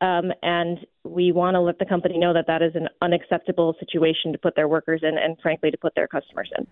Um, 0.00 0.32
and 0.42 0.78
we 1.04 1.30
want 1.32 1.56
to 1.56 1.60
let 1.60 1.78
the 1.78 1.84
company 1.84 2.16
know 2.16 2.32
that 2.32 2.46
that 2.46 2.62
is 2.62 2.74
an 2.74 2.88
unacceptable 3.02 3.74
situation 3.78 4.32
to 4.32 4.38
put 4.38 4.56
their 4.56 4.68
workers 4.68 5.00
in, 5.02 5.18
and 5.18 5.36
frankly, 5.42 5.70
to 5.70 5.76
put 5.76 5.94
their 5.94 6.08
customers 6.08 6.50
in. 6.56 6.66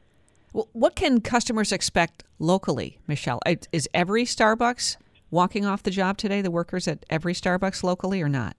Well, 0.54 0.68
what 0.72 0.96
can 0.96 1.20
customers 1.20 1.70
expect 1.72 2.24
locally, 2.38 2.98
Michelle? 3.06 3.40
Is 3.70 3.86
every 3.92 4.24
Starbucks 4.24 4.96
walking 5.30 5.66
off 5.66 5.82
the 5.82 5.90
job 5.90 6.16
today? 6.16 6.40
The 6.40 6.50
workers 6.50 6.88
at 6.88 7.04
every 7.10 7.34
Starbucks 7.34 7.82
locally, 7.82 8.22
or 8.22 8.30
not? 8.30 8.56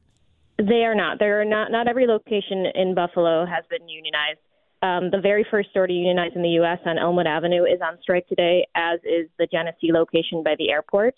They 0.59 0.83
are 0.83 0.95
not. 0.95 1.19
There 1.19 1.41
are 1.41 1.45
not. 1.45 1.71
Not 1.71 1.87
every 1.87 2.05
location 2.05 2.65
in 2.75 2.93
Buffalo 2.93 3.45
has 3.45 3.63
been 3.69 3.87
unionized. 3.87 4.39
Um, 4.81 5.09
the 5.11 5.19
very 5.21 5.45
first 5.49 5.71
store 5.71 5.87
to 5.87 5.93
unionize 5.93 6.31
in 6.35 6.41
the 6.41 6.55
U.S. 6.61 6.79
on 6.85 6.97
Elmwood 6.97 7.27
Avenue 7.27 7.63
is 7.63 7.81
on 7.81 7.97
strike 8.01 8.27
today, 8.27 8.67
as 8.75 8.99
is 9.03 9.29
the 9.37 9.47
Genesee 9.51 9.91
location 9.91 10.43
by 10.43 10.55
the 10.57 10.69
airport 10.69 11.15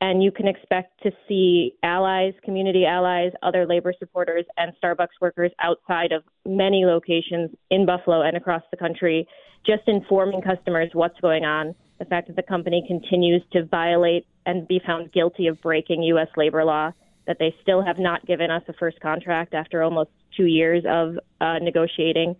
and 0.00 0.22
you 0.22 0.32
can 0.32 0.48
expect 0.48 1.02
to 1.02 1.10
see 1.28 1.74
allies, 1.82 2.32
community 2.42 2.86
allies, 2.86 3.32
other 3.42 3.66
labor 3.66 3.92
supporters, 3.98 4.46
and 4.56 4.72
Starbucks 4.82 5.20
workers 5.20 5.52
outside 5.60 6.12
of 6.12 6.22
many 6.46 6.86
locations 6.86 7.50
in 7.70 7.84
Buffalo 7.84 8.22
and 8.22 8.36
across 8.36 8.62
the 8.70 8.78
country, 8.78 9.28
just 9.66 9.82
informing 9.86 10.40
customers 10.40 10.88
what's 10.94 11.20
going 11.20 11.44
on. 11.44 11.74
The 11.98 12.06
fact 12.06 12.28
that 12.28 12.36
the 12.36 12.42
company 12.42 12.82
continues 12.88 13.42
to 13.52 13.66
violate 13.66 14.26
and 14.46 14.66
be 14.66 14.80
found 14.86 15.12
guilty 15.12 15.48
of 15.48 15.60
breaking 15.60 16.02
U.S. 16.04 16.28
labor 16.34 16.64
law, 16.64 16.92
that 17.30 17.38
they 17.38 17.54
still 17.62 17.80
have 17.82 17.98
not 17.98 18.26
given 18.26 18.50
us 18.50 18.62
a 18.68 18.72
first 18.72 18.98
contract 19.00 19.54
after 19.54 19.82
almost 19.82 20.10
two 20.36 20.46
years 20.46 20.82
of 20.86 21.16
uh, 21.40 21.58
negotiating, 21.60 22.34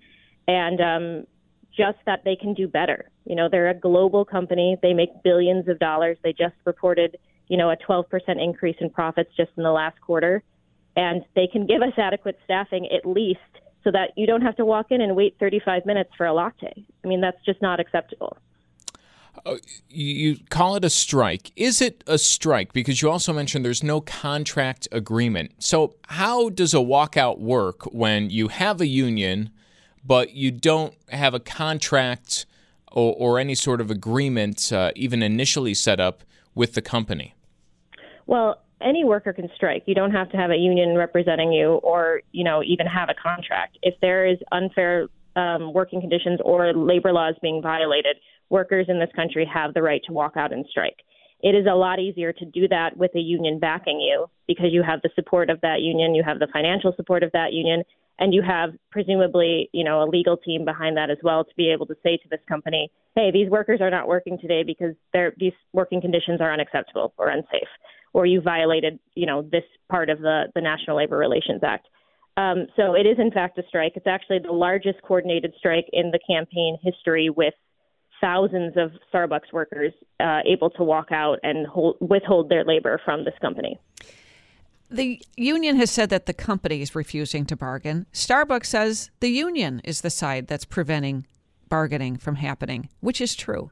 and 0.48 0.80
um, 0.80 1.26
just 1.76 1.98
that 2.06 2.24
they 2.24 2.34
can 2.34 2.54
do 2.54 2.66
better. 2.66 3.08
You 3.24 3.36
know, 3.36 3.48
they're 3.48 3.70
a 3.70 3.74
global 3.74 4.24
company, 4.24 4.76
they 4.82 4.92
make 4.92 5.22
billions 5.22 5.68
of 5.68 5.78
dollars. 5.78 6.18
They 6.24 6.32
just 6.32 6.56
reported 6.64 7.16
you 7.50 7.56
know, 7.56 7.68
a 7.68 7.76
12% 7.76 8.04
increase 8.42 8.76
in 8.80 8.88
profits 8.90 9.30
just 9.36 9.50
in 9.56 9.64
the 9.64 9.72
last 9.72 10.00
quarter. 10.00 10.42
And 10.96 11.22
they 11.34 11.48
can 11.48 11.66
give 11.66 11.82
us 11.82 11.92
adequate 11.98 12.38
staffing 12.44 12.88
at 12.96 13.04
least 13.04 13.40
so 13.82 13.90
that 13.90 14.12
you 14.16 14.26
don't 14.26 14.42
have 14.42 14.56
to 14.56 14.64
walk 14.64 14.86
in 14.90 15.00
and 15.00 15.16
wait 15.16 15.36
35 15.40 15.84
minutes 15.84 16.10
for 16.16 16.26
a 16.26 16.32
latte. 16.32 16.72
I 17.04 17.08
mean, 17.08 17.20
that's 17.20 17.44
just 17.44 17.60
not 17.60 17.80
acceptable. 17.80 18.36
Uh, 19.46 19.56
you 19.88 20.36
call 20.50 20.76
it 20.76 20.84
a 20.84 20.90
strike. 20.90 21.52
Is 21.56 21.80
it 21.80 22.04
a 22.06 22.18
strike? 22.18 22.72
Because 22.72 23.00
you 23.00 23.10
also 23.10 23.32
mentioned 23.32 23.64
there's 23.64 23.82
no 23.82 24.00
contract 24.00 24.88
agreement. 24.92 25.52
So, 25.58 25.94
how 26.08 26.50
does 26.50 26.74
a 26.74 26.78
walkout 26.78 27.38
work 27.38 27.84
when 27.92 28.30
you 28.30 28.48
have 28.48 28.80
a 28.80 28.86
union, 28.86 29.50
but 30.04 30.32
you 30.34 30.50
don't 30.50 30.94
have 31.08 31.32
a 31.34 31.40
contract 31.40 32.46
or, 32.92 33.14
or 33.16 33.38
any 33.38 33.54
sort 33.54 33.80
of 33.80 33.90
agreement, 33.90 34.72
uh, 34.72 34.92
even 34.96 35.22
initially 35.22 35.74
set 35.74 36.00
up 36.00 36.22
with 36.54 36.74
the 36.74 36.82
company? 36.82 37.34
Well, 38.26 38.62
any 38.80 39.04
worker 39.04 39.32
can 39.32 39.48
strike. 39.54 39.84
You 39.86 39.94
don't 39.94 40.12
have 40.12 40.30
to 40.30 40.36
have 40.36 40.50
a 40.50 40.56
union 40.56 40.96
representing 40.96 41.52
you 41.52 41.74
or, 41.74 42.22
you 42.32 42.44
know, 42.44 42.62
even 42.62 42.86
have 42.86 43.08
a 43.08 43.14
contract. 43.14 43.78
If 43.82 43.94
there 44.00 44.26
is 44.26 44.38
unfair 44.52 45.08
um, 45.36 45.72
working 45.72 46.00
conditions 46.00 46.40
or 46.44 46.72
labor 46.72 47.12
laws 47.12 47.34
being 47.42 47.62
violated, 47.62 48.16
workers 48.50 48.86
in 48.88 48.98
this 48.98 49.10
country 49.16 49.48
have 49.52 49.74
the 49.74 49.82
right 49.82 50.02
to 50.06 50.12
walk 50.12 50.36
out 50.36 50.52
and 50.52 50.66
strike. 50.70 50.96
It 51.42 51.54
is 51.54 51.66
a 51.70 51.74
lot 51.74 51.98
easier 51.98 52.32
to 52.34 52.44
do 52.44 52.68
that 52.68 52.96
with 52.96 53.12
a 53.14 53.20
union 53.20 53.58
backing 53.58 54.00
you 54.00 54.26
because 54.46 54.66
you 54.72 54.82
have 54.82 55.00
the 55.02 55.10
support 55.14 55.48
of 55.48 55.60
that 55.62 55.80
union, 55.80 56.14
you 56.14 56.22
have 56.22 56.38
the 56.38 56.48
financial 56.52 56.92
support 56.96 57.22
of 57.22 57.32
that 57.32 57.54
union, 57.54 57.82
and 58.18 58.34
you 58.34 58.42
have 58.42 58.70
presumably, 58.90 59.70
you 59.72 59.82
know, 59.82 60.02
a 60.02 60.04
legal 60.04 60.36
team 60.36 60.66
behind 60.66 60.98
that 60.98 61.08
as 61.08 61.16
well 61.22 61.44
to 61.44 61.54
be 61.56 61.70
able 61.70 61.86
to 61.86 61.96
say 62.02 62.18
to 62.18 62.28
this 62.28 62.40
company, 62.46 62.90
"Hey, 63.14 63.30
these 63.30 63.48
workers 63.48 63.80
are 63.80 63.88
not 63.88 64.06
working 64.06 64.38
today 64.38 64.62
because 64.62 64.94
their 65.14 65.32
these 65.38 65.54
working 65.72 66.02
conditions 66.02 66.42
are 66.42 66.52
unacceptable 66.52 67.14
or 67.16 67.28
unsafe." 67.28 67.68
or 68.12 68.26
you 68.26 68.40
violated, 68.40 68.98
you 69.14 69.26
know, 69.26 69.42
this 69.42 69.64
part 69.88 70.10
of 70.10 70.20
the, 70.20 70.44
the 70.54 70.60
National 70.60 70.96
Labor 70.96 71.16
Relations 71.16 71.62
Act. 71.62 71.86
Um, 72.36 72.66
so 72.76 72.94
it 72.94 73.06
is, 73.06 73.18
in 73.18 73.30
fact, 73.30 73.58
a 73.58 73.62
strike. 73.68 73.92
It's 73.96 74.06
actually 74.06 74.38
the 74.40 74.52
largest 74.52 75.02
coordinated 75.02 75.54
strike 75.58 75.86
in 75.92 76.10
the 76.10 76.20
campaign 76.26 76.78
history 76.82 77.30
with 77.30 77.54
thousands 78.20 78.74
of 78.76 78.92
Starbucks 79.12 79.52
workers 79.52 79.92
uh, 80.20 80.40
able 80.46 80.70
to 80.70 80.84
walk 80.84 81.08
out 81.10 81.38
and 81.42 81.66
hold, 81.66 81.96
withhold 82.00 82.48
their 82.48 82.64
labor 82.64 83.00
from 83.04 83.24
this 83.24 83.34
company. 83.40 83.78
The 84.90 85.22
union 85.36 85.76
has 85.76 85.90
said 85.90 86.10
that 86.10 86.26
the 86.26 86.34
company 86.34 86.82
is 86.82 86.94
refusing 86.94 87.46
to 87.46 87.56
bargain. 87.56 88.06
Starbucks 88.12 88.66
says 88.66 89.10
the 89.20 89.28
union 89.28 89.80
is 89.84 90.00
the 90.00 90.10
side 90.10 90.48
that's 90.48 90.64
preventing 90.64 91.26
bargaining 91.68 92.16
from 92.16 92.34
happening, 92.34 92.88
which 93.00 93.20
is 93.20 93.36
true. 93.36 93.70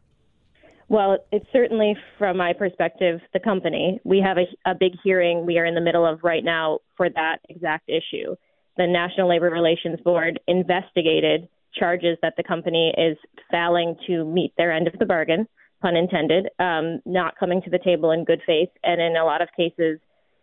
Well, 0.89 1.19
it's 1.33 1.47
certainly 1.53 1.97
from 2.17 2.39
my 2.39 2.55
perspective, 2.55 3.21
the 3.35 3.41
company. 3.41 4.01
We 4.05 4.21
have 4.21 4.39
a, 4.39 4.71
a 4.71 4.75
big 4.75 4.93
hearing 5.03 5.45
we 5.45 5.59
are 5.59 5.67
in 5.67 5.75
the 5.75 5.83
middle 5.83 6.07
of 6.07 6.21
right 6.23 6.45
now 6.45 6.79
for 6.97 7.11
that 7.11 7.39
exact 7.49 7.91
issue. 7.91 8.37
The 8.79 8.87
National 8.87 9.29
Labor 9.29 9.51
Relations 9.51 10.01
Board 10.01 10.41
investigated 10.47 11.49
charges 11.75 12.19
that 12.23 12.35
the 12.37 12.43
company 12.43 12.93
is 12.97 13.17
failing 13.51 13.97
to 14.07 14.25
meet 14.25 14.53
their 14.57 14.73
end 14.73 14.87
of 14.87 14.95
the 14.99 15.07
bargain, 15.07 15.47
pun 15.81 15.97
intended, 15.97 16.49
um, 16.59 17.01
not 17.07 17.39
coming 17.39 17.63
to 17.63 17.71
the 17.71 17.79
table 17.79 18.11
in 18.11 18.25
good 18.25 18.41
faith, 18.47 18.71
and 18.83 19.01
in 19.01 19.17
a 19.17 19.25
lot 19.25 19.43
of 19.43 19.49
cases, 19.57 19.99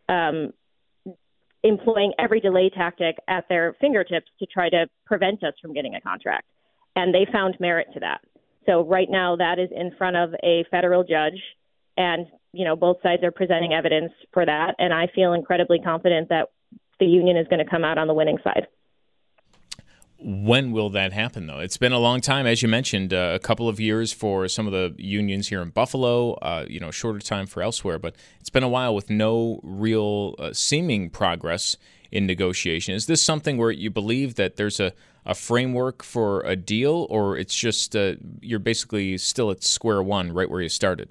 um, 0.07 0.53
employing 1.63 2.13
every 2.19 2.39
delay 2.39 2.69
tactic 2.69 3.17
at 3.27 3.45
their 3.49 3.75
fingertips 3.81 4.27
to 4.39 4.45
try 4.45 4.69
to 4.69 4.87
prevent 5.05 5.43
us 5.43 5.53
from 5.61 5.73
getting 5.73 5.95
a 5.95 6.01
contract. 6.01 6.45
And 6.95 7.13
they 7.13 7.27
found 7.31 7.55
merit 7.59 7.87
to 7.93 7.99
that. 8.01 8.21
So 8.65 8.85
right 8.85 9.07
now, 9.09 9.35
that 9.35 9.59
is 9.59 9.69
in 9.75 9.91
front 9.97 10.15
of 10.15 10.33
a 10.43 10.65
federal 10.71 11.03
judge, 11.03 11.39
and 11.97 12.27
you 12.51 12.65
know 12.65 12.75
both 12.75 12.97
sides 13.03 13.23
are 13.23 13.31
presenting 13.31 13.73
evidence 13.73 14.11
for 14.33 14.45
that. 14.45 14.75
And 14.79 14.93
I 14.93 15.07
feel 15.13 15.33
incredibly 15.33 15.79
confident 15.79 16.29
that 16.29 16.49
the 16.99 17.05
union 17.05 17.37
is 17.37 17.47
going 17.47 17.63
to 17.63 17.69
come 17.69 17.83
out 17.83 17.97
on 17.97 18.07
the 18.07 18.13
winning 18.13 18.37
side. 18.43 18.67
When 20.17 20.71
will 20.71 20.89
that 20.91 21.11
happen, 21.11 21.45
though? 21.45 21.59
It's 21.59 21.77
been 21.77 21.91
a 21.91 21.99
long 21.99 22.21
time, 22.21 22.47
as 22.47 22.61
you 22.61 22.67
mentioned, 22.67 23.13
uh, 23.13 23.33
a 23.35 23.39
couple 23.39 23.67
of 23.67 23.79
years 23.79 24.13
for 24.13 24.47
some 24.47 24.65
of 24.65 24.71
the 24.71 24.95
unions 24.97 25.49
here 25.49 25.61
in 25.61 25.69
Buffalo. 25.69 26.33
Uh, 26.35 26.65
you 26.67 26.79
know, 26.79 26.89
shorter 26.89 27.19
time 27.19 27.45
for 27.45 27.61
elsewhere, 27.61 27.99
but 27.99 28.15
it's 28.39 28.49
been 28.49 28.63
a 28.63 28.69
while 28.69 28.95
with 28.95 29.09
no 29.09 29.59
real 29.61 30.35
uh, 30.39 30.53
seeming 30.53 31.09
progress 31.09 31.75
in 32.11 32.25
negotiation. 32.25 32.95
Is 32.95 33.07
this 33.07 33.21
something 33.21 33.57
where 33.57 33.71
you 33.71 33.89
believe 33.89 34.35
that 34.35 34.55
there's 34.55 34.79
a, 34.79 34.93
a 35.25 35.35
framework 35.35 36.01
for 36.01 36.41
a 36.41 36.55
deal, 36.55 37.07
or 37.09 37.37
it's 37.37 37.55
just 37.55 37.93
uh, 37.95 38.13
you're 38.41 38.59
basically 38.59 39.17
still 39.17 39.51
at 39.51 39.63
square 39.63 40.01
one, 40.01 40.31
right 40.31 40.49
where 40.49 40.61
you 40.61 40.69
started? 40.69 41.09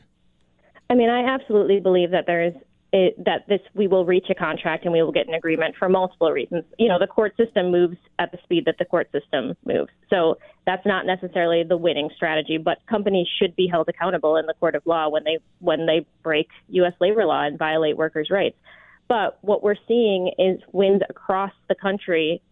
I 0.89 0.95
mean, 0.95 1.11
I 1.11 1.25
absolutely 1.25 1.79
believe 1.79 2.11
that 2.13 2.27
there 2.27 2.43
is 2.43 2.55
it, 2.95 3.25
that 3.25 3.45
this 3.49 3.61
we 3.75 3.89
will 3.89 4.07
reach 4.07 4.27
a 4.31 4.37
contract 4.37 4.85
and 4.85 4.93
we 4.93 5.03
will 5.03 5.11
get 5.11 5.27
an 5.27 5.35
agreement 5.35 5.75
for 5.77 5.89
multiple 5.89 6.31
reasons. 6.31 6.63
You 6.79 6.89
know, 6.89 7.01
the 7.01 7.09
court 7.09 7.37
system 7.37 7.73
moves 7.73 7.97
at 8.21 8.31
the 8.31 8.39
speed 8.45 8.67
that 8.67 8.77
the 8.79 8.85
court 8.85 9.11
system 9.11 9.57
moves, 9.67 9.91
so 10.09 10.39
that's 10.65 10.87
not 10.87 11.05
necessarily 11.05 11.65
the 11.65 11.77
winning 11.77 12.09
strategy. 12.15 12.57
But 12.57 12.79
companies 12.89 13.27
should 13.41 13.57
be 13.57 13.67
held 13.67 13.89
accountable 13.89 14.37
in 14.37 14.47
the 14.47 14.55
court 14.55 14.77
of 14.77 14.87
law 14.87 15.09
when 15.09 15.25
they 15.25 15.39
when 15.59 15.87
they 15.87 16.07
break 16.23 16.47
U.S. 16.69 16.93
labor 17.01 17.25
law 17.25 17.45
and 17.45 17.59
violate 17.59 17.97
workers' 17.97 18.29
rights. 18.31 18.57
But 19.09 19.39
what 19.43 19.65
we're 19.65 19.75
seeing 19.89 20.31
is 20.39 20.61
wins 20.71 21.03
across 21.11 21.53
the 21.69 21.75
country 21.75 22.43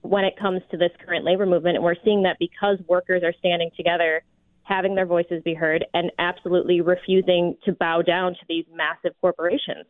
when 0.00 0.24
it 0.24 0.38
comes 0.38 0.62
to 0.70 0.78
this 0.78 0.90
current 1.04 1.26
labor 1.26 1.44
movement. 1.44 1.76
And 1.76 1.84
we're 1.84 2.02
seeing 2.02 2.22
that 2.22 2.38
because 2.38 2.78
workers 2.88 3.22
are 3.22 3.34
standing 3.38 3.70
together, 3.76 4.22
having 4.72 4.94
their 4.94 5.06
voices 5.06 5.42
be 5.44 5.54
heard, 5.54 5.84
and 5.92 6.10
absolutely 6.18 6.80
refusing 6.80 7.56
to 7.64 7.72
bow 7.72 8.00
down 8.00 8.32
to 8.32 8.40
these 8.48 8.64
massive 8.74 9.14
corporations. 9.20 9.84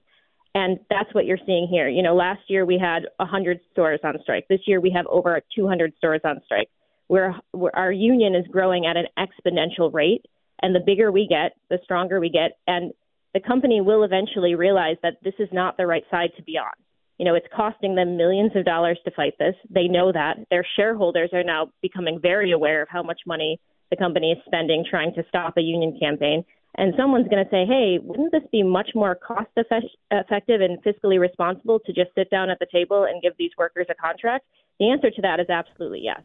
And 0.54 0.80
that's 0.90 1.14
what 1.14 1.24
you're 1.24 1.38
seeing 1.46 1.68
here. 1.70 1.88
You 1.88 2.02
know, 2.02 2.14
last 2.14 2.42
year 2.48 2.66
we 2.66 2.78
had 2.78 3.04
100 3.16 3.60
stores 3.70 4.00
on 4.02 4.14
strike. 4.22 4.46
This 4.48 4.60
year 4.66 4.80
we 4.80 4.92
have 4.94 5.06
over 5.06 5.40
200 5.54 5.92
stores 5.96 6.20
on 6.24 6.40
strike. 6.44 6.68
Where 7.06 7.34
our 7.74 7.92
union 7.92 8.34
is 8.34 8.46
growing 8.50 8.86
at 8.86 8.96
an 8.96 9.06
exponential 9.18 9.92
rate, 9.92 10.24
and 10.62 10.74
the 10.74 10.80
bigger 10.84 11.12
we 11.12 11.26
get, 11.28 11.52
the 11.68 11.78
stronger 11.84 12.20
we 12.20 12.30
get. 12.30 12.58
And 12.66 12.92
the 13.34 13.40
company 13.40 13.80
will 13.80 14.02
eventually 14.02 14.54
realize 14.54 14.96
that 15.02 15.18
this 15.22 15.34
is 15.38 15.48
not 15.52 15.76
the 15.76 15.86
right 15.86 16.04
side 16.10 16.30
to 16.36 16.42
be 16.42 16.58
on. 16.58 16.72
You 17.18 17.26
know, 17.26 17.34
it's 17.34 17.46
costing 17.54 17.94
them 17.94 18.16
millions 18.16 18.52
of 18.56 18.64
dollars 18.64 18.98
to 19.04 19.10
fight 19.12 19.34
this. 19.38 19.54
They 19.70 19.88
know 19.88 20.12
that. 20.12 20.38
Their 20.50 20.66
shareholders 20.76 21.30
are 21.32 21.44
now 21.44 21.70
becoming 21.82 22.18
very 22.20 22.52
aware 22.52 22.82
of 22.82 22.88
how 22.88 23.02
much 23.02 23.20
money 23.26 23.60
the 23.92 23.96
company 23.96 24.32
is 24.32 24.38
spending 24.46 24.84
trying 24.88 25.12
to 25.14 25.22
stop 25.28 25.56
a 25.58 25.60
union 25.60 25.96
campaign. 26.00 26.44
And 26.76 26.94
someone's 26.96 27.28
going 27.28 27.44
to 27.44 27.50
say, 27.50 27.66
hey, 27.66 27.98
wouldn't 28.02 28.32
this 28.32 28.42
be 28.50 28.62
much 28.62 28.92
more 28.94 29.14
cost 29.14 29.50
effective 29.56 30.60
and 30.62 30.82
fiscally 30.82 31.20
responsible 31.20 31.78
to 31.80 31.92
just 31.92 32.08
sit 32.14 32.30
down 32.30 32.48
at 32.48 32.58
the 32.58 32.66
table 32.72 33.04
and 33.04 33.20
give 33.20 33.34
these 33.38 33.50
workers 33.58 33.86
a 33.90 33.94
contract? 33.94 34.46
The 34.80 34.90
answer 34.90 35.10
to 35.10 35.20
that 35.20 35.38
is 35.38 35.50
absolutely 35.50 36.00
yes. 36.02 36.22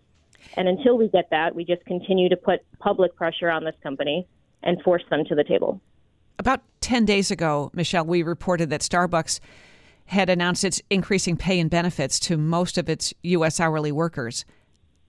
And 0.56 0.70
until 0.70 0.98
we 0.98 1.10
get 1.10 1.30
that, 1.32 1.54
we 1.54 1.66
just 1.66 1.84
continue 1.84 2.30
to 2.30 2.38
put 2.38 2.62
public 2.80 3.14
pressure 3.18 3.50
on 3.50 3.66
this 3.66 3.76
company 3.84 4.26
and 4.64 4.82
force 4.84 5.04
them 5.10 5.26
to 5.26 5.36
the 5.36 5.44
table. 5.44 5.82
About 6.40 6.62
10 6.80 7.04
days 7.04 7.30
ago, 7.30 7.70
Michelle, 7.74 8.06
we 8.06 8.24
reported 8.24 8.70
that 8.70 8.80
Starbucks 8.80 9.42
had 10.06 10.30
announced 10.30 10.64
it's 10.64 10.82
increasing 10.90 11.36
pay 11.36 11.60
and 11.60 11.70
benefits 11.70 12.18
to 12.22 12.38
most 12.38 12.78
of 12.78 12.88
its 12.88 13.14
U.S. 13.24 13.60
hourly 13.60 13.92
workers. 13.92 14.46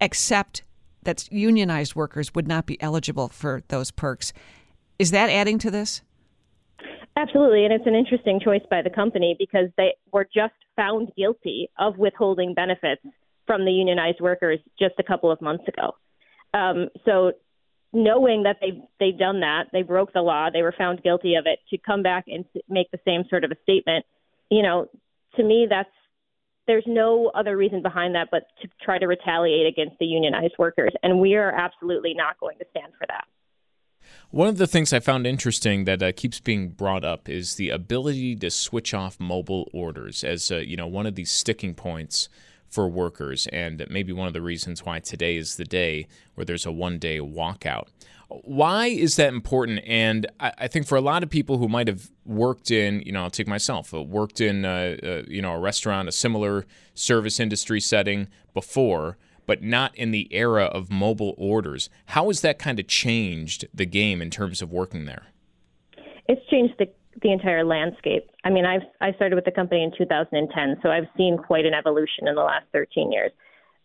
except 0.00 0.62
that 1.02 1.30
unionized 1.32 1.94
workers 1.94 2.34
would 2.34 2.48
not 2.48 2.66
be 2.66 2.80
eligible 2.82 3.28
for 3.28 3.62
those 3.68 3.90
perks. 3.90 4.32
Is 4.98 5.10
that 5.10 5.30
adding 5.30 5.58
to 5.58 5.70
this? 5.70 6.02
Absolutely, 7.16 7.64
and 7.64 7.72
it's 7.72 7.86
an 7.86 7.96
interesting 7.96 8.38
choice 8.38 8.62
by 8.70 8.80
the 8.82 8.90
company 8.90 9.34
because 9.38 9.68
they 9.76 9.94
were 10.12 10.26
just 10.32 10.54
found 10.76 11.10
guilty 11.16 11.68
of 11.78 11.98
withholding 11.98 12.54
benefits 12.54 13.02
from 13.44 13.64
the 13.64 13.72
unionized 13.72 14.20
workers 14.20 14.60
just 14.78 14.94
a 15.00 15.02
couple 15.02 15.30
of 15.30 15.40
months 15.40 15.64
ago. 15.66 15.96
Um, 16.54 16.88
so, 17.04 17.32
knowing 17.92 18.44
that 18.44 18.58
they've 18.60 18.80
they've 19.00 19.18
done 19.18 19.40
that, 19.40 19.64
they 19.72 19.82
broke 19.82 20.12
the 20.12 20.20
law, 20.20 20.48
they 20.52 20.62
were 20.62 20.74
found 20.78 21.02
guilty 21.02 21.34
of 21.34 21.46
it, 21.46 21.58
to 21.70 21.78
come 21.78 22.02
back 22.04 22.24
and 22.28 22.44
make 22.68 22.88
the 22.92 23.00
same 23.04 23.24
sort 23.28 23.42
of 23.42 23.50
a 23.50 23.56
statement, 23.62 24.04
you 24.48 24.62
know, 24.62 24.86
to 25.34 25.42
me 25.42 25.66
that's 25.68 25.90
there's 26.68 26.84
no 26.86 27.32
other 27.34 27.56
reason 27.56 27.82
behind 27.82 28.14
that 28.14 28.28
but 28.30 28.44
to 28.62 28.68
try 28.80 28.98
to 28.98 29.06
retaliate 29.06 29.66
against 29.66 29.98
the 29.98 30.06
unionized 30.06 30.54
workers, 30.58 30.92
and 31.02 31.18
we 31.18 31.34
are 31.34 31.50
absolutely 31.50 32.14
not 32.14 32.38
going 32.38 32.56
to 32.58 32.64
stand 32.70 32.92
for 32.96 33.06
that. 33.08 33.24
One 34.30 34.48
of 34.48 34.58
the 34.58 34.66
things 34.66 34.92
I 34.92 35.00
found 35.00 35.26
interesting 35.26 35.84
that 35.84 36.02
uh, 36.02 36.12
keeps 36.12 36.38
being 36.38 36.68
brought 36.68 37.04
up 37.04 37.28
is 37.28 37.56
the 37.56 37.70
ability 37.70 38.36
to 38.36 38.50
switch 38.50 38.94
off 38.94 39.18
mobile 39.18 39.68
orders 39.72 40.22
as 40.22 40.52
uh, 40.52 40.58
you 40.58 40.76
know 40.76 40.86
one 40.86 41.06
of 41.06 41.14
these 41.14 41.30
sticking 41.30 41.74
points 41.74 42.28
for 42.68 42.88
workers, 42.88 43.46
and 43.48 43.84
maybe 43.88 44.12
one 44.12 44.26
of 44.26 44.34
the 44.34 44.42
reasons 44.42 44.84
why 44.84 45.00
today 45.00 45.36
is 45.36 45.56
the 45.56 45.64
day 45.64 46.06
where 46.34 46.44
there's 46.44 46.66
a 46.66 46.72
one-day 46.72 47.18
walkout. 47.18 47.88
Why 48.28 48.88
is 48.88 49.16
that 49.16 49.32
important? 49.32 49.80
And 49.86 50.26
I, 50.38 50.52
I, 50.58 50.68
think 50.68 50.86
for 50.86 50.96
a 50.96 51.00
lot 51.00 51.22
of 51.22 51.30
people 51.30 51.56
who 51.56 51.66
might 51.66 51.88
have 51.88 52.10
worked 52.26 52.70
in, 52.70 53.00
you 53.06 53.12
know, 53.12 53.22
I'll 53.22 53.30
take 53.30 53.48
myself, 53.48 53.94
uh, 53.94 54.02
worked 54.02 54.42
in, 54.42 54.66
uh, 54.66 54.96
uh, 55.02 55.22
you 55.26 55.40
know, 55.40 55.52
a 55.52 55.58
restaurant, 55.58 56.10
a 56.10 56.12
similar 56.12 56.66
service 56.92 57.40
industry 57.40 57.80
setting 57.80 58.28
before 58.52 59.16
but 59.48 59.62
not 59.62 59.96
in 59.96 60.10
the 60.10 60.28
era 60.30 60.64
of 60.64 60.92
mobile 60.92 61.34
orders. 61.38 61.88
How 62.04 62.26
has 62.26 62.42
that 62.42 62.58
kind 62.58 62.78
of 62.78 62.86
changed 62.86 63.66
the 63.72 63.86
game 63.86 64.20
in 64.20 64.28
terms 64.28 64.60
of 64.60 64.70
working 64.70 65.06
there? 65.06 65.28
It's 66.28 66.46
changed 66.50 66.74
the 66.78 66.90
the 67.22 67.32
entire 67.32 67.64
landscape. 67.64 68.30
I 68.44 68.50
mean, 68.50 68.64
I've 68.64 68.86
I 69.00 69.12
started 69.14 69.36
with 69.36 69.44
the 69.44 69.52
company 69.52 69.82
in 69.82 69.92
2010, 69.96 70.80
so 70.82 70.90
I've 70.90 71.08
seen 71.16 71.36
quite 71.36 71.64
an 71.64 71.74
evolution 71.74 72.28
in 72.28 72.34
the 72.34 72.42
last 72.42 72.66
13 72.72 73.12
years. 73.12 73.32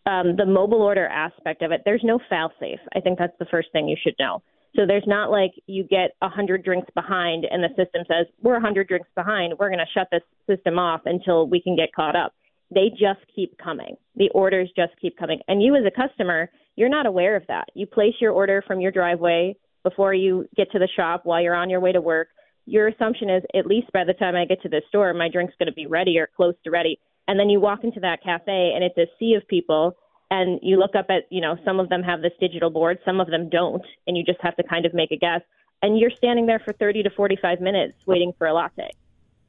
Um, 0.06 0.36
the 0.36 0.46
mobile 0.46 0.82
order 0.82 1.06
aspect 1.06 1.62
of 1.62 1.72
it, 1.72 1.82
there's 1.84 2.02
no 2.04 2.18
fail 2.28 2.50
safe. 2.60 2.80
I 2.94 3.00
think 3.00 3.18
that's 3.18 3.36
the 3.38 3.46
first 3.50 3.68
thing 3.72 3.88
you 3.88 3.96
should 4.02 4.14
know. 4.18 4.42
So 4.76 4.82
there's 4.86 5.06
not 5.06 5.30
like 5.30 5.52
you 5.66 5.84
get 5.84 6.10
100 6.18 6.64
drinks 6.64 6.88
behind 6.94 7.46
and 7.50 7.62
the 7.62 7.68
system 7.68 8.02
says, 8.08 8.26
we're 8.42 8.54
100 8.54 8.88
drinks 8.88 9.08
behind. 9.14 9.54
We're 9.58 9.68
going 9.68 9.78
to 9.78 9.86
shut 9.94 10.08
this 10.10 10.22
system 10.50 10.78
off 10.78 11.02
until 11.06 11.48
we 11.48 11.62
can 11.62 11.76
get 11.76 11.94
caught 11.94 12.16
up 12.16 12.34
they 12.74 12.90
just 12.90 13.20
keep 13.34 13.56
coming. 13.58 13.96
The 14.16 14.30
orders 14.30 14.70
just 14.76 14.92
keep 15.00 15.16
coming. 15.16 15.40
And 15.48 15.62
you, 15.62 15.76
as 15.76 15.84
a 15.86 15.90
customer, 15.90 16.50
you're 16.76 16.88
not 16.88 17.06
aware 17.06 17.36
of 17.36 17.44
that. 17.48 17.66
You 17.74 17.86
place 17.86 18.14
your 18.20 18.32
order 18.32 18.62
from 18.66 18.80
your 18.80 18.90
driveway 18.90 19.56
before 19.82 20.14
you 20.14 20.46
get 20.56 20.70
to 20.72 20.78
the 20.78 20.88
shop 20.96 21.22
while 21.24 21.40
you're 21.40 21.54
on 21.54 21.70
your 21.70 21.80
way 21.80 21.92
to 21.92 22.00
work. 22.00 22.28
Your 22.66 22.88
assumption 22.88 23.28
is, 23.30 23.42
at 23.54 23.66
least 23.66 23.92
by 23.92 24.04
the 24.04 24.14
time 24.14 24.34
I 24.34 24.44
get 24.46 24.62
to 24.62 24.68
the 24.68 24.82
store, 24.88 25.12
my 25.12 25.28
drink's 25.28 25.54
going 25.58 25.66
to 25.66 25.72
be 25.72 25.86
ready 25.86 26.18
or 26.18 26.28
close 26.34 26.54
to 26.64 26.70
ready. 26.70 26.98
And 27.28 27.38
then 27.38 27.50
you 27.50 27.60
walk 27.60 27.84
into 27.84 28.00
that 28.00 28.22
cafe 28.22 28.72
and 28.74 28.82
it's 28.84 28.96
a 28.98 29.06
sea 29.18 29.34
of 29.34 29.46
people. 29.48 29.96
And 30.30 30.58
you 30.62 30.78
look 30.78 30.94
up 30.96 31.06
at, 31.10 31.24
you 31.30 31.40
know, 31.40 31.56
some 31.64 31.78
of 31.78 31.88
them 31.88 32.02
have 32.02 32.22
this 32.22 32.32
digital 32.40 32.70
board, 32.70 32.98
some 33.04 33.20
of 33.20 33.28
them 33.28 33.48
don't. 33.48 33.84
And 34.06 34.16
you 34.16 34.24
just 34.24 34.40
have 34.40 34.56
to 34.56 34.62
kind 34.62 34.86
of 34.86 34.94
make 34.94 35.10
a 35.12 35.16
guess. 35.16 35.42
And 35.82 35.98
you're 35.98 36.10
standing 36.10 36.46
there 36.46 36.58
for 36.58 36.72
30 36.72 37.02
to 37.04 37.10
45 37.10 37.60
minutes 37.60 37.94
waiting 38.06 38.32
for 38.38 38.46
a 38.46 38.54
latte. 38.54 38.90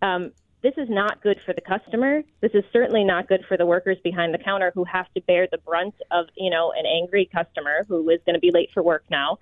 Um, 0.02 0.32
this 0.62 0.74
is 0.78 0.90
not 0.90 1.22
good 1.22 1.40
for 1.46 1.54
the 1.54 1.62
customer. 1.62 2.24
This 2.42 2.52
is 2.54 2.64
certainly 2.74 3.04
not 3.04 3.28
good 3.28 3.46
for 3.48 3.56
the 3.56 3.66
workers 3.66 3.98
behind 4.04 4.34
the 4.34 4.40
counter 4.40 4.72
who 4.74 4.84
have 4.84 5.06
to 5.14 5.22
bear 5.22 5.48
the 5.50 5.60
brunt 5.60 5.94
of, 6.12 6.26
you 6.36 6.50
know, 6.50 6.74
an 6.76 6.86
angry 6.86 7.30
customer 7.32 7.86
who 7.88 8.10
is 8.10 8.20
going 8.26 8.34
to 8.34 8.40
be 8.40 8.52
late 8.52 8.70
for 8.74 8.82
work 8.82 9.04
now. 9.10 9.38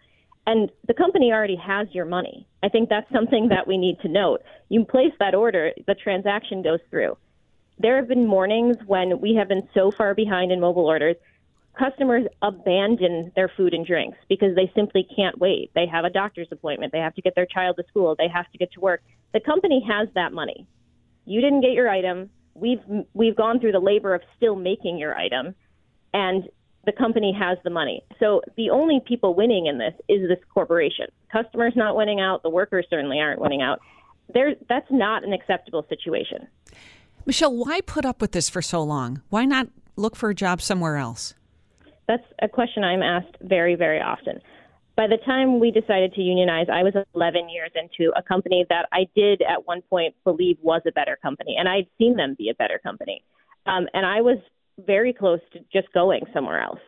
And 0.45 0.69
the 0.87 0.93
company 0.93 1.31
already 1.31 1.55
has 1.55 1.87
your 1.91 2.05
money. 2.05 2.47
I 2.61 2.69
think 2.69 2.89
that's 2.89 3.09
something 3.11 3.49
that 3.49 3.67
we 3.67 3.77
need 3.77 3.99
to 4.01 4.09
note. 4.09 4.43
You 4.69 4.83
place 4.85 5.13
that 5.19 5.35
order, 5.35 5.71
the 5.87 5.95
transaction 5.95 6.61
goes 6.61 6.79
through. 6.89 7.17
There 7.79 7.95
have 7.95 8.07
been 8.07 8.27
mornings 8.27 8.77
when 8.85 9.21
we 9.21 9.35
have 9.35 9.47
been 9.47 9.67
so 9.73 9.91
far 9.91 10.13
behind 10.13 10.51
in 10.51 10.59
mobile 10.59 10.85
orders, 10.85 11.15
customers 11.77 12.27
abandon 12.41 13.31
their 13.35 13.49
food 13.55 13.73
and 13.73 13.85
drinks 13.85 14.17
because 14.29 14.55
they 14.55 14.71
simply 14.75 15.07
can't 15.15 15.39
wait. 15.39 15.71
They 15.73 15.87
have 15.87 16.05
a 16.05 16.09
doctor's 16.09 16.49
appointment, 16.51 16.91
they 16.91 16.99
have 16.99 17.15
to 17.15 17.21
get 17.21 17.35
their 17.35 17.47
child 17.47 17.77
to 17.77 17.83
school, 17.87 18.15
they 18.17 18.27
have 18.27 18.51
to 18.51 18.57
get 18.57 18.71
to 18.73 18.79
work. 18.79 19.01
The 19.33 19.39
company 19.39 19.83
has 19.87 20.07
that 20.13 20.33
money 20.33 20.67
you 21.25 21.41
didn't 21.41 21.61
get 21.61 21.71
your 21.71 21.89
item. 21.89 22.29
We've 22.53 22.81
we've 23.13 23.35
gone 23.35 23.59
through 23.59 23.71
the 23.71 23.79
labor 23.79 24.13
of 24.13 24.21
still 24.37 24.55
making 24.55 24.97
your 24.97 25.15
item, 25.15 25.55
and 26.13 26.49
the 26.85 26.91
company 26.91 27.35
has 27.37 27.57
the 27.63 27.69
money. 27.69 28.03
So 28.19 28.41
the 28.57 28.69
only 28.69 29.01
people 29.05 29.33
winning 29.33 29.67
in 29.67 29.77
this 29.77 29.93
is 30.09 30.27
this 30.27 30.39
corporation. 30.53 31.07
Customers 31.31 31.73
not 31.75 31.95
winning 31.95 32.19
out. 32.19 32.43
The 32.43 32.49
workers 32.49 32.85
certainly 32.89 33.19
aren't 33.19 33.39
winning 33.39 33.61
out. 33.61 33.79
There, 34.33 34.55
that's 34.69 34.89
not 34.89 35.23
an 35.23 35.33
acceptable 35.33 35.85
situation. 35.89 36.47
Michelle, 37.25 37.55
why 37.55 37.81
put 37.81 38.05
up 38.05 38.21
with 38.21 38.31
this 38.31 38.49
for 38.49 38.61
so 38.61 38.83
long? 38.83 39.21
Why 39.29 39.45
not 39.45 39.67
look 39.95 40.15
for 40.15 40.29
a 40.29 40.35
job 40.35 40.61
somewhere 40.61 40.97
else? 40.97 41.33
That's 42.07 42.23
a 42.41 42.49
question 42.49 42.83
I'm 42.83 43.01
asked 43.01 43.37
very, 43.41 43.75
very 43.75 44.01
often 44.01 44.41
by 44.95 45.07
the 45.07 45.17
time 45.25 45.59
we 45.59 45.71
decided 45.71 46.13
to 46.13 46.21
unionize, 46.21 46.67
I 46.71 46.83
was 46.83 46.93
11 47.15 47.49
years 47.49 47.71
into 47.75 48.11
a 48.15 48.21
company 48.21 48.65
that 48.69 48.87
I 48.91 49.07
did 49.15 49.41
at 49.41 49.65
one 49.65 49.81
point 49.81 50.13
believe 50.23 50.57
was 50.61 50.81
a 50.87 50.91
better 50.91 51.17
company, 51.21 51.55
and 51.57 51.67
I'd 51.67 51.87
seen 51.97 52.15
them 52.15 52.35
be 52.37 52.49
a 52.49 52.53
better 52.53 52.79
company. 52.81 53.23
Um, 53.65 53.87
and 53.93 54.05
I 54.05 54.21
was 54.21 54.37
very 54.77 55.13
close 55.13 55.39
to 55.53 55.59
just 55.71 55.91
going 55.93 56.23
somewhere 56.33 56.61
else. 56.61 56.79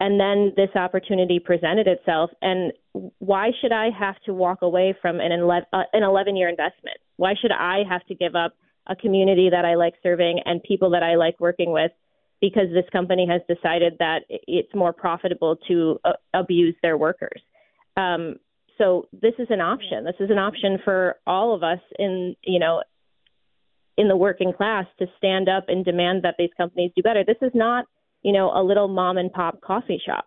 And 0.00 0.20
then 0.20 0.52
this 0.56 0.70
opportunity 0.76 1.40
presented 1.40 1.88
itself, 1.88 2.30
and 2.40 2.72
why 3.18 3.50
should 3.60 3.72
I 3.72 3.90
have 3.98 4.14
to 4.26 4.34
walk 4.34 4.62
away 4.62 4.94
from 5.02 5.18
an 5.18 5.32
11, 5.32 5.66
uh, 5.72 5.82
an 5.92 6.04
11 6.04 6.36
year 6.36 6.48
investment? 6.48 6.98
Why 7.16 7.34
should 7.40 7.50
I 7.50 7.82
have 7.88 8.04
to 8.06 8.14
give 8.14 8.36
up 8.36 8.54
a 8.86 8.96
community 8.96 9.50
that 9.50 9.64
I 9.64 9.74
like 9.74 9.94
serving 10.02 10.40
and 10.44 10.62
people 10.62 10.90
that 10.90 11.02
I 11.02 11.16
like 11.16 11.38
working 11.40 11.72
with 11.72 11.92
because 12.40 12.68
this 12.72 12.88
company 12.92 13.26
has 13.28 13.42
decided 13.48 13.94
that 13.98 14.20
it's 14.28 14.72
more 14.74 14.92
profitable 14.92 15.56
to 15.68 15.98
uh, 16.04 16.12
abuse 16.32 16.74
their 16.82 16.96
workers. 16.96 17.42
Um, 17.96 18.36
so 18.78 19.08
this 19.12 19.34
is 19.38 19.48
an 19.50 19.60
option. 19.60 20.04
This 20.04 20.14
is 20.20 20.30
an 20.30 20.38
option 20.38 20.78
for 20.84 21.16
all 21.26 21.54
of 21.54 21.62
us 21.62 21.80
in 21.98 22.36
you 22.44 22.60
know 22.60 22.82
in 23.98 24.08
the 24.08 24.16
working 24.16 24.52
class 24.56 24.86
to 25.00 25.06
stand 25.18 25.48
up 25.48 25.64
and 25.68 25.84
demand 25.84 26.22
that 26.22 26.36
these 26.38 26.50
companies 26.56 26.92
do 26.96 27.02
better. 27.02 27.24
This 27.26 27.42
is 27.42 27.52
not 27.52 27.84
you 28.22 28.32
know 28.32 28.50
a 28.54 28.62
little 28.62 28.88
mom 28.88 29.18
and 29.18 29.30
pop 29.30 29.60
coffee 29.60 30.00
shop. 30.04 30.24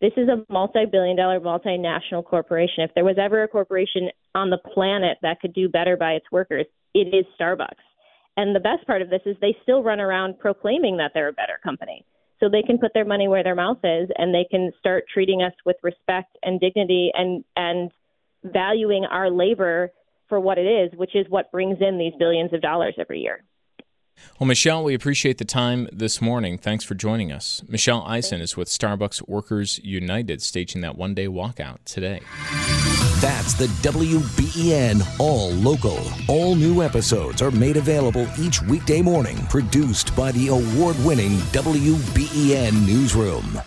This 0.00 0.12
is 0.16 0.28
a 0.28 0.44
multi-billion 0.52 1.16
dollar 1.16 1.40
multinational 1.40 2.24
corporation. 2.24 2.84
If 2.84 2.92
there 2.94 3.04
was 3.04 3.16
ever 3.18 3.42
a 3.42 3.48
corporation 3.48 4.10
on 4.34 4.50
the 4.50 4.58
planet 4.58 5.18
that 5.22 5.40
could 5.40 5.52
do 5.52 5.68
better 5.68 5.96
by 5.96 6.12
its 6.12 6.26
workers, 6.30 6.66
it 6.94 7.12
is 7.12 7.26
Starbucks. 7.40 7.82
And 8.36 8.54
the 8.54 8.60
best 8.60 8.86
part 8.86 9.02
of 9.02 9.10
this 9.10 9.22
is 9.26 9.36
they 9.40 9.56
still 9.64 9.82
run 9.82 9.98
around 9.98 10.38
proclaiming 10.38 10.98
that 10.98 11.10
they're 11.12 11.28
a 11.28 11.32
better 11.32 11.58
company. 11.64 12.04
So 12.38 12.48
they 12.48 12.62
can 12.62 12.78
put 12.78 12.94
their 12.94 13.04
money 13.04 13.26
where 13.26 13.42
their 13.42 13.56
mouth 13.56 13.80
is 13.82 14.08
and 14.16 14.32
they 14.32 14.46
can 14.48 14.70
start 14.78 15.06
treating 15.12 15.42
us 15.42 15.54
with 15.66 15.76
respect 15.82 16.36
and 16.44 16.60
dignity 16.60 17.10
and 17.14 17.44
and 17.56 17.90
valuing 18.44 19.04
our 19.04 19.28
labor 19.28 19.90
for 20.28 20.40
what 20.40 20.58
it 20.58 20.66
is, 20.66 20.96
which 20.96 21.14
is 21.14 21.26
what 21.28 21.50
brings 21.50 21.78
in 21.80 21.98
these 21.98 22.12
billions 22.18 22.52
of 22.52 22.60
dollars 22.60 22.94
every 22.98 23.20
year. 23.20 23.44
Well, 24.38 24.46
Michelle, 24.46 24.84
we 24.84 24.94
appreciate 24.94 25.38
the 25.38 25.44
time 25.44 25.88
this 25.92 26.20
morning. 26.20 26.58
Thanks 26.58 26.84
for 26.84 26.94
joining 26.94 27.32
us. 27.32 27.62
Michelle 27.68 28.02
Eisen 28.02 28.40
is 28.40 28.56
with 28.56 28.68
Starbucks 28.68 29.28
Workers 29.28 29.78
United, 29.82 30.42
staging 30.42 30.80
that 30.82 30.96
one 30.96 31.14
day 31.14 31.26
walkout 31.26 31.78
today. 31.84 32.20
That's 33.20 33.54
the 33.54 33.66
WBEN 33.82 35.02
All 35.18 35.50
Local. 35.50 36.00
All 36.28 36.54
new 36.54 36.82
episodes 36.82 37.42
are 37.42 37.50
made 37.50 37.76
available 37.76 38.26
each 38.38 38.62
weekday 38.62 39.02
morning, 39.02 39.38
produced 39.48 40.14
by 40.14 40.32
the 40.32 40.48
award 40.48 40.96
winning 41.04 41.38
WBEN 41.52 42.86
Newsroom. 42.86 43.60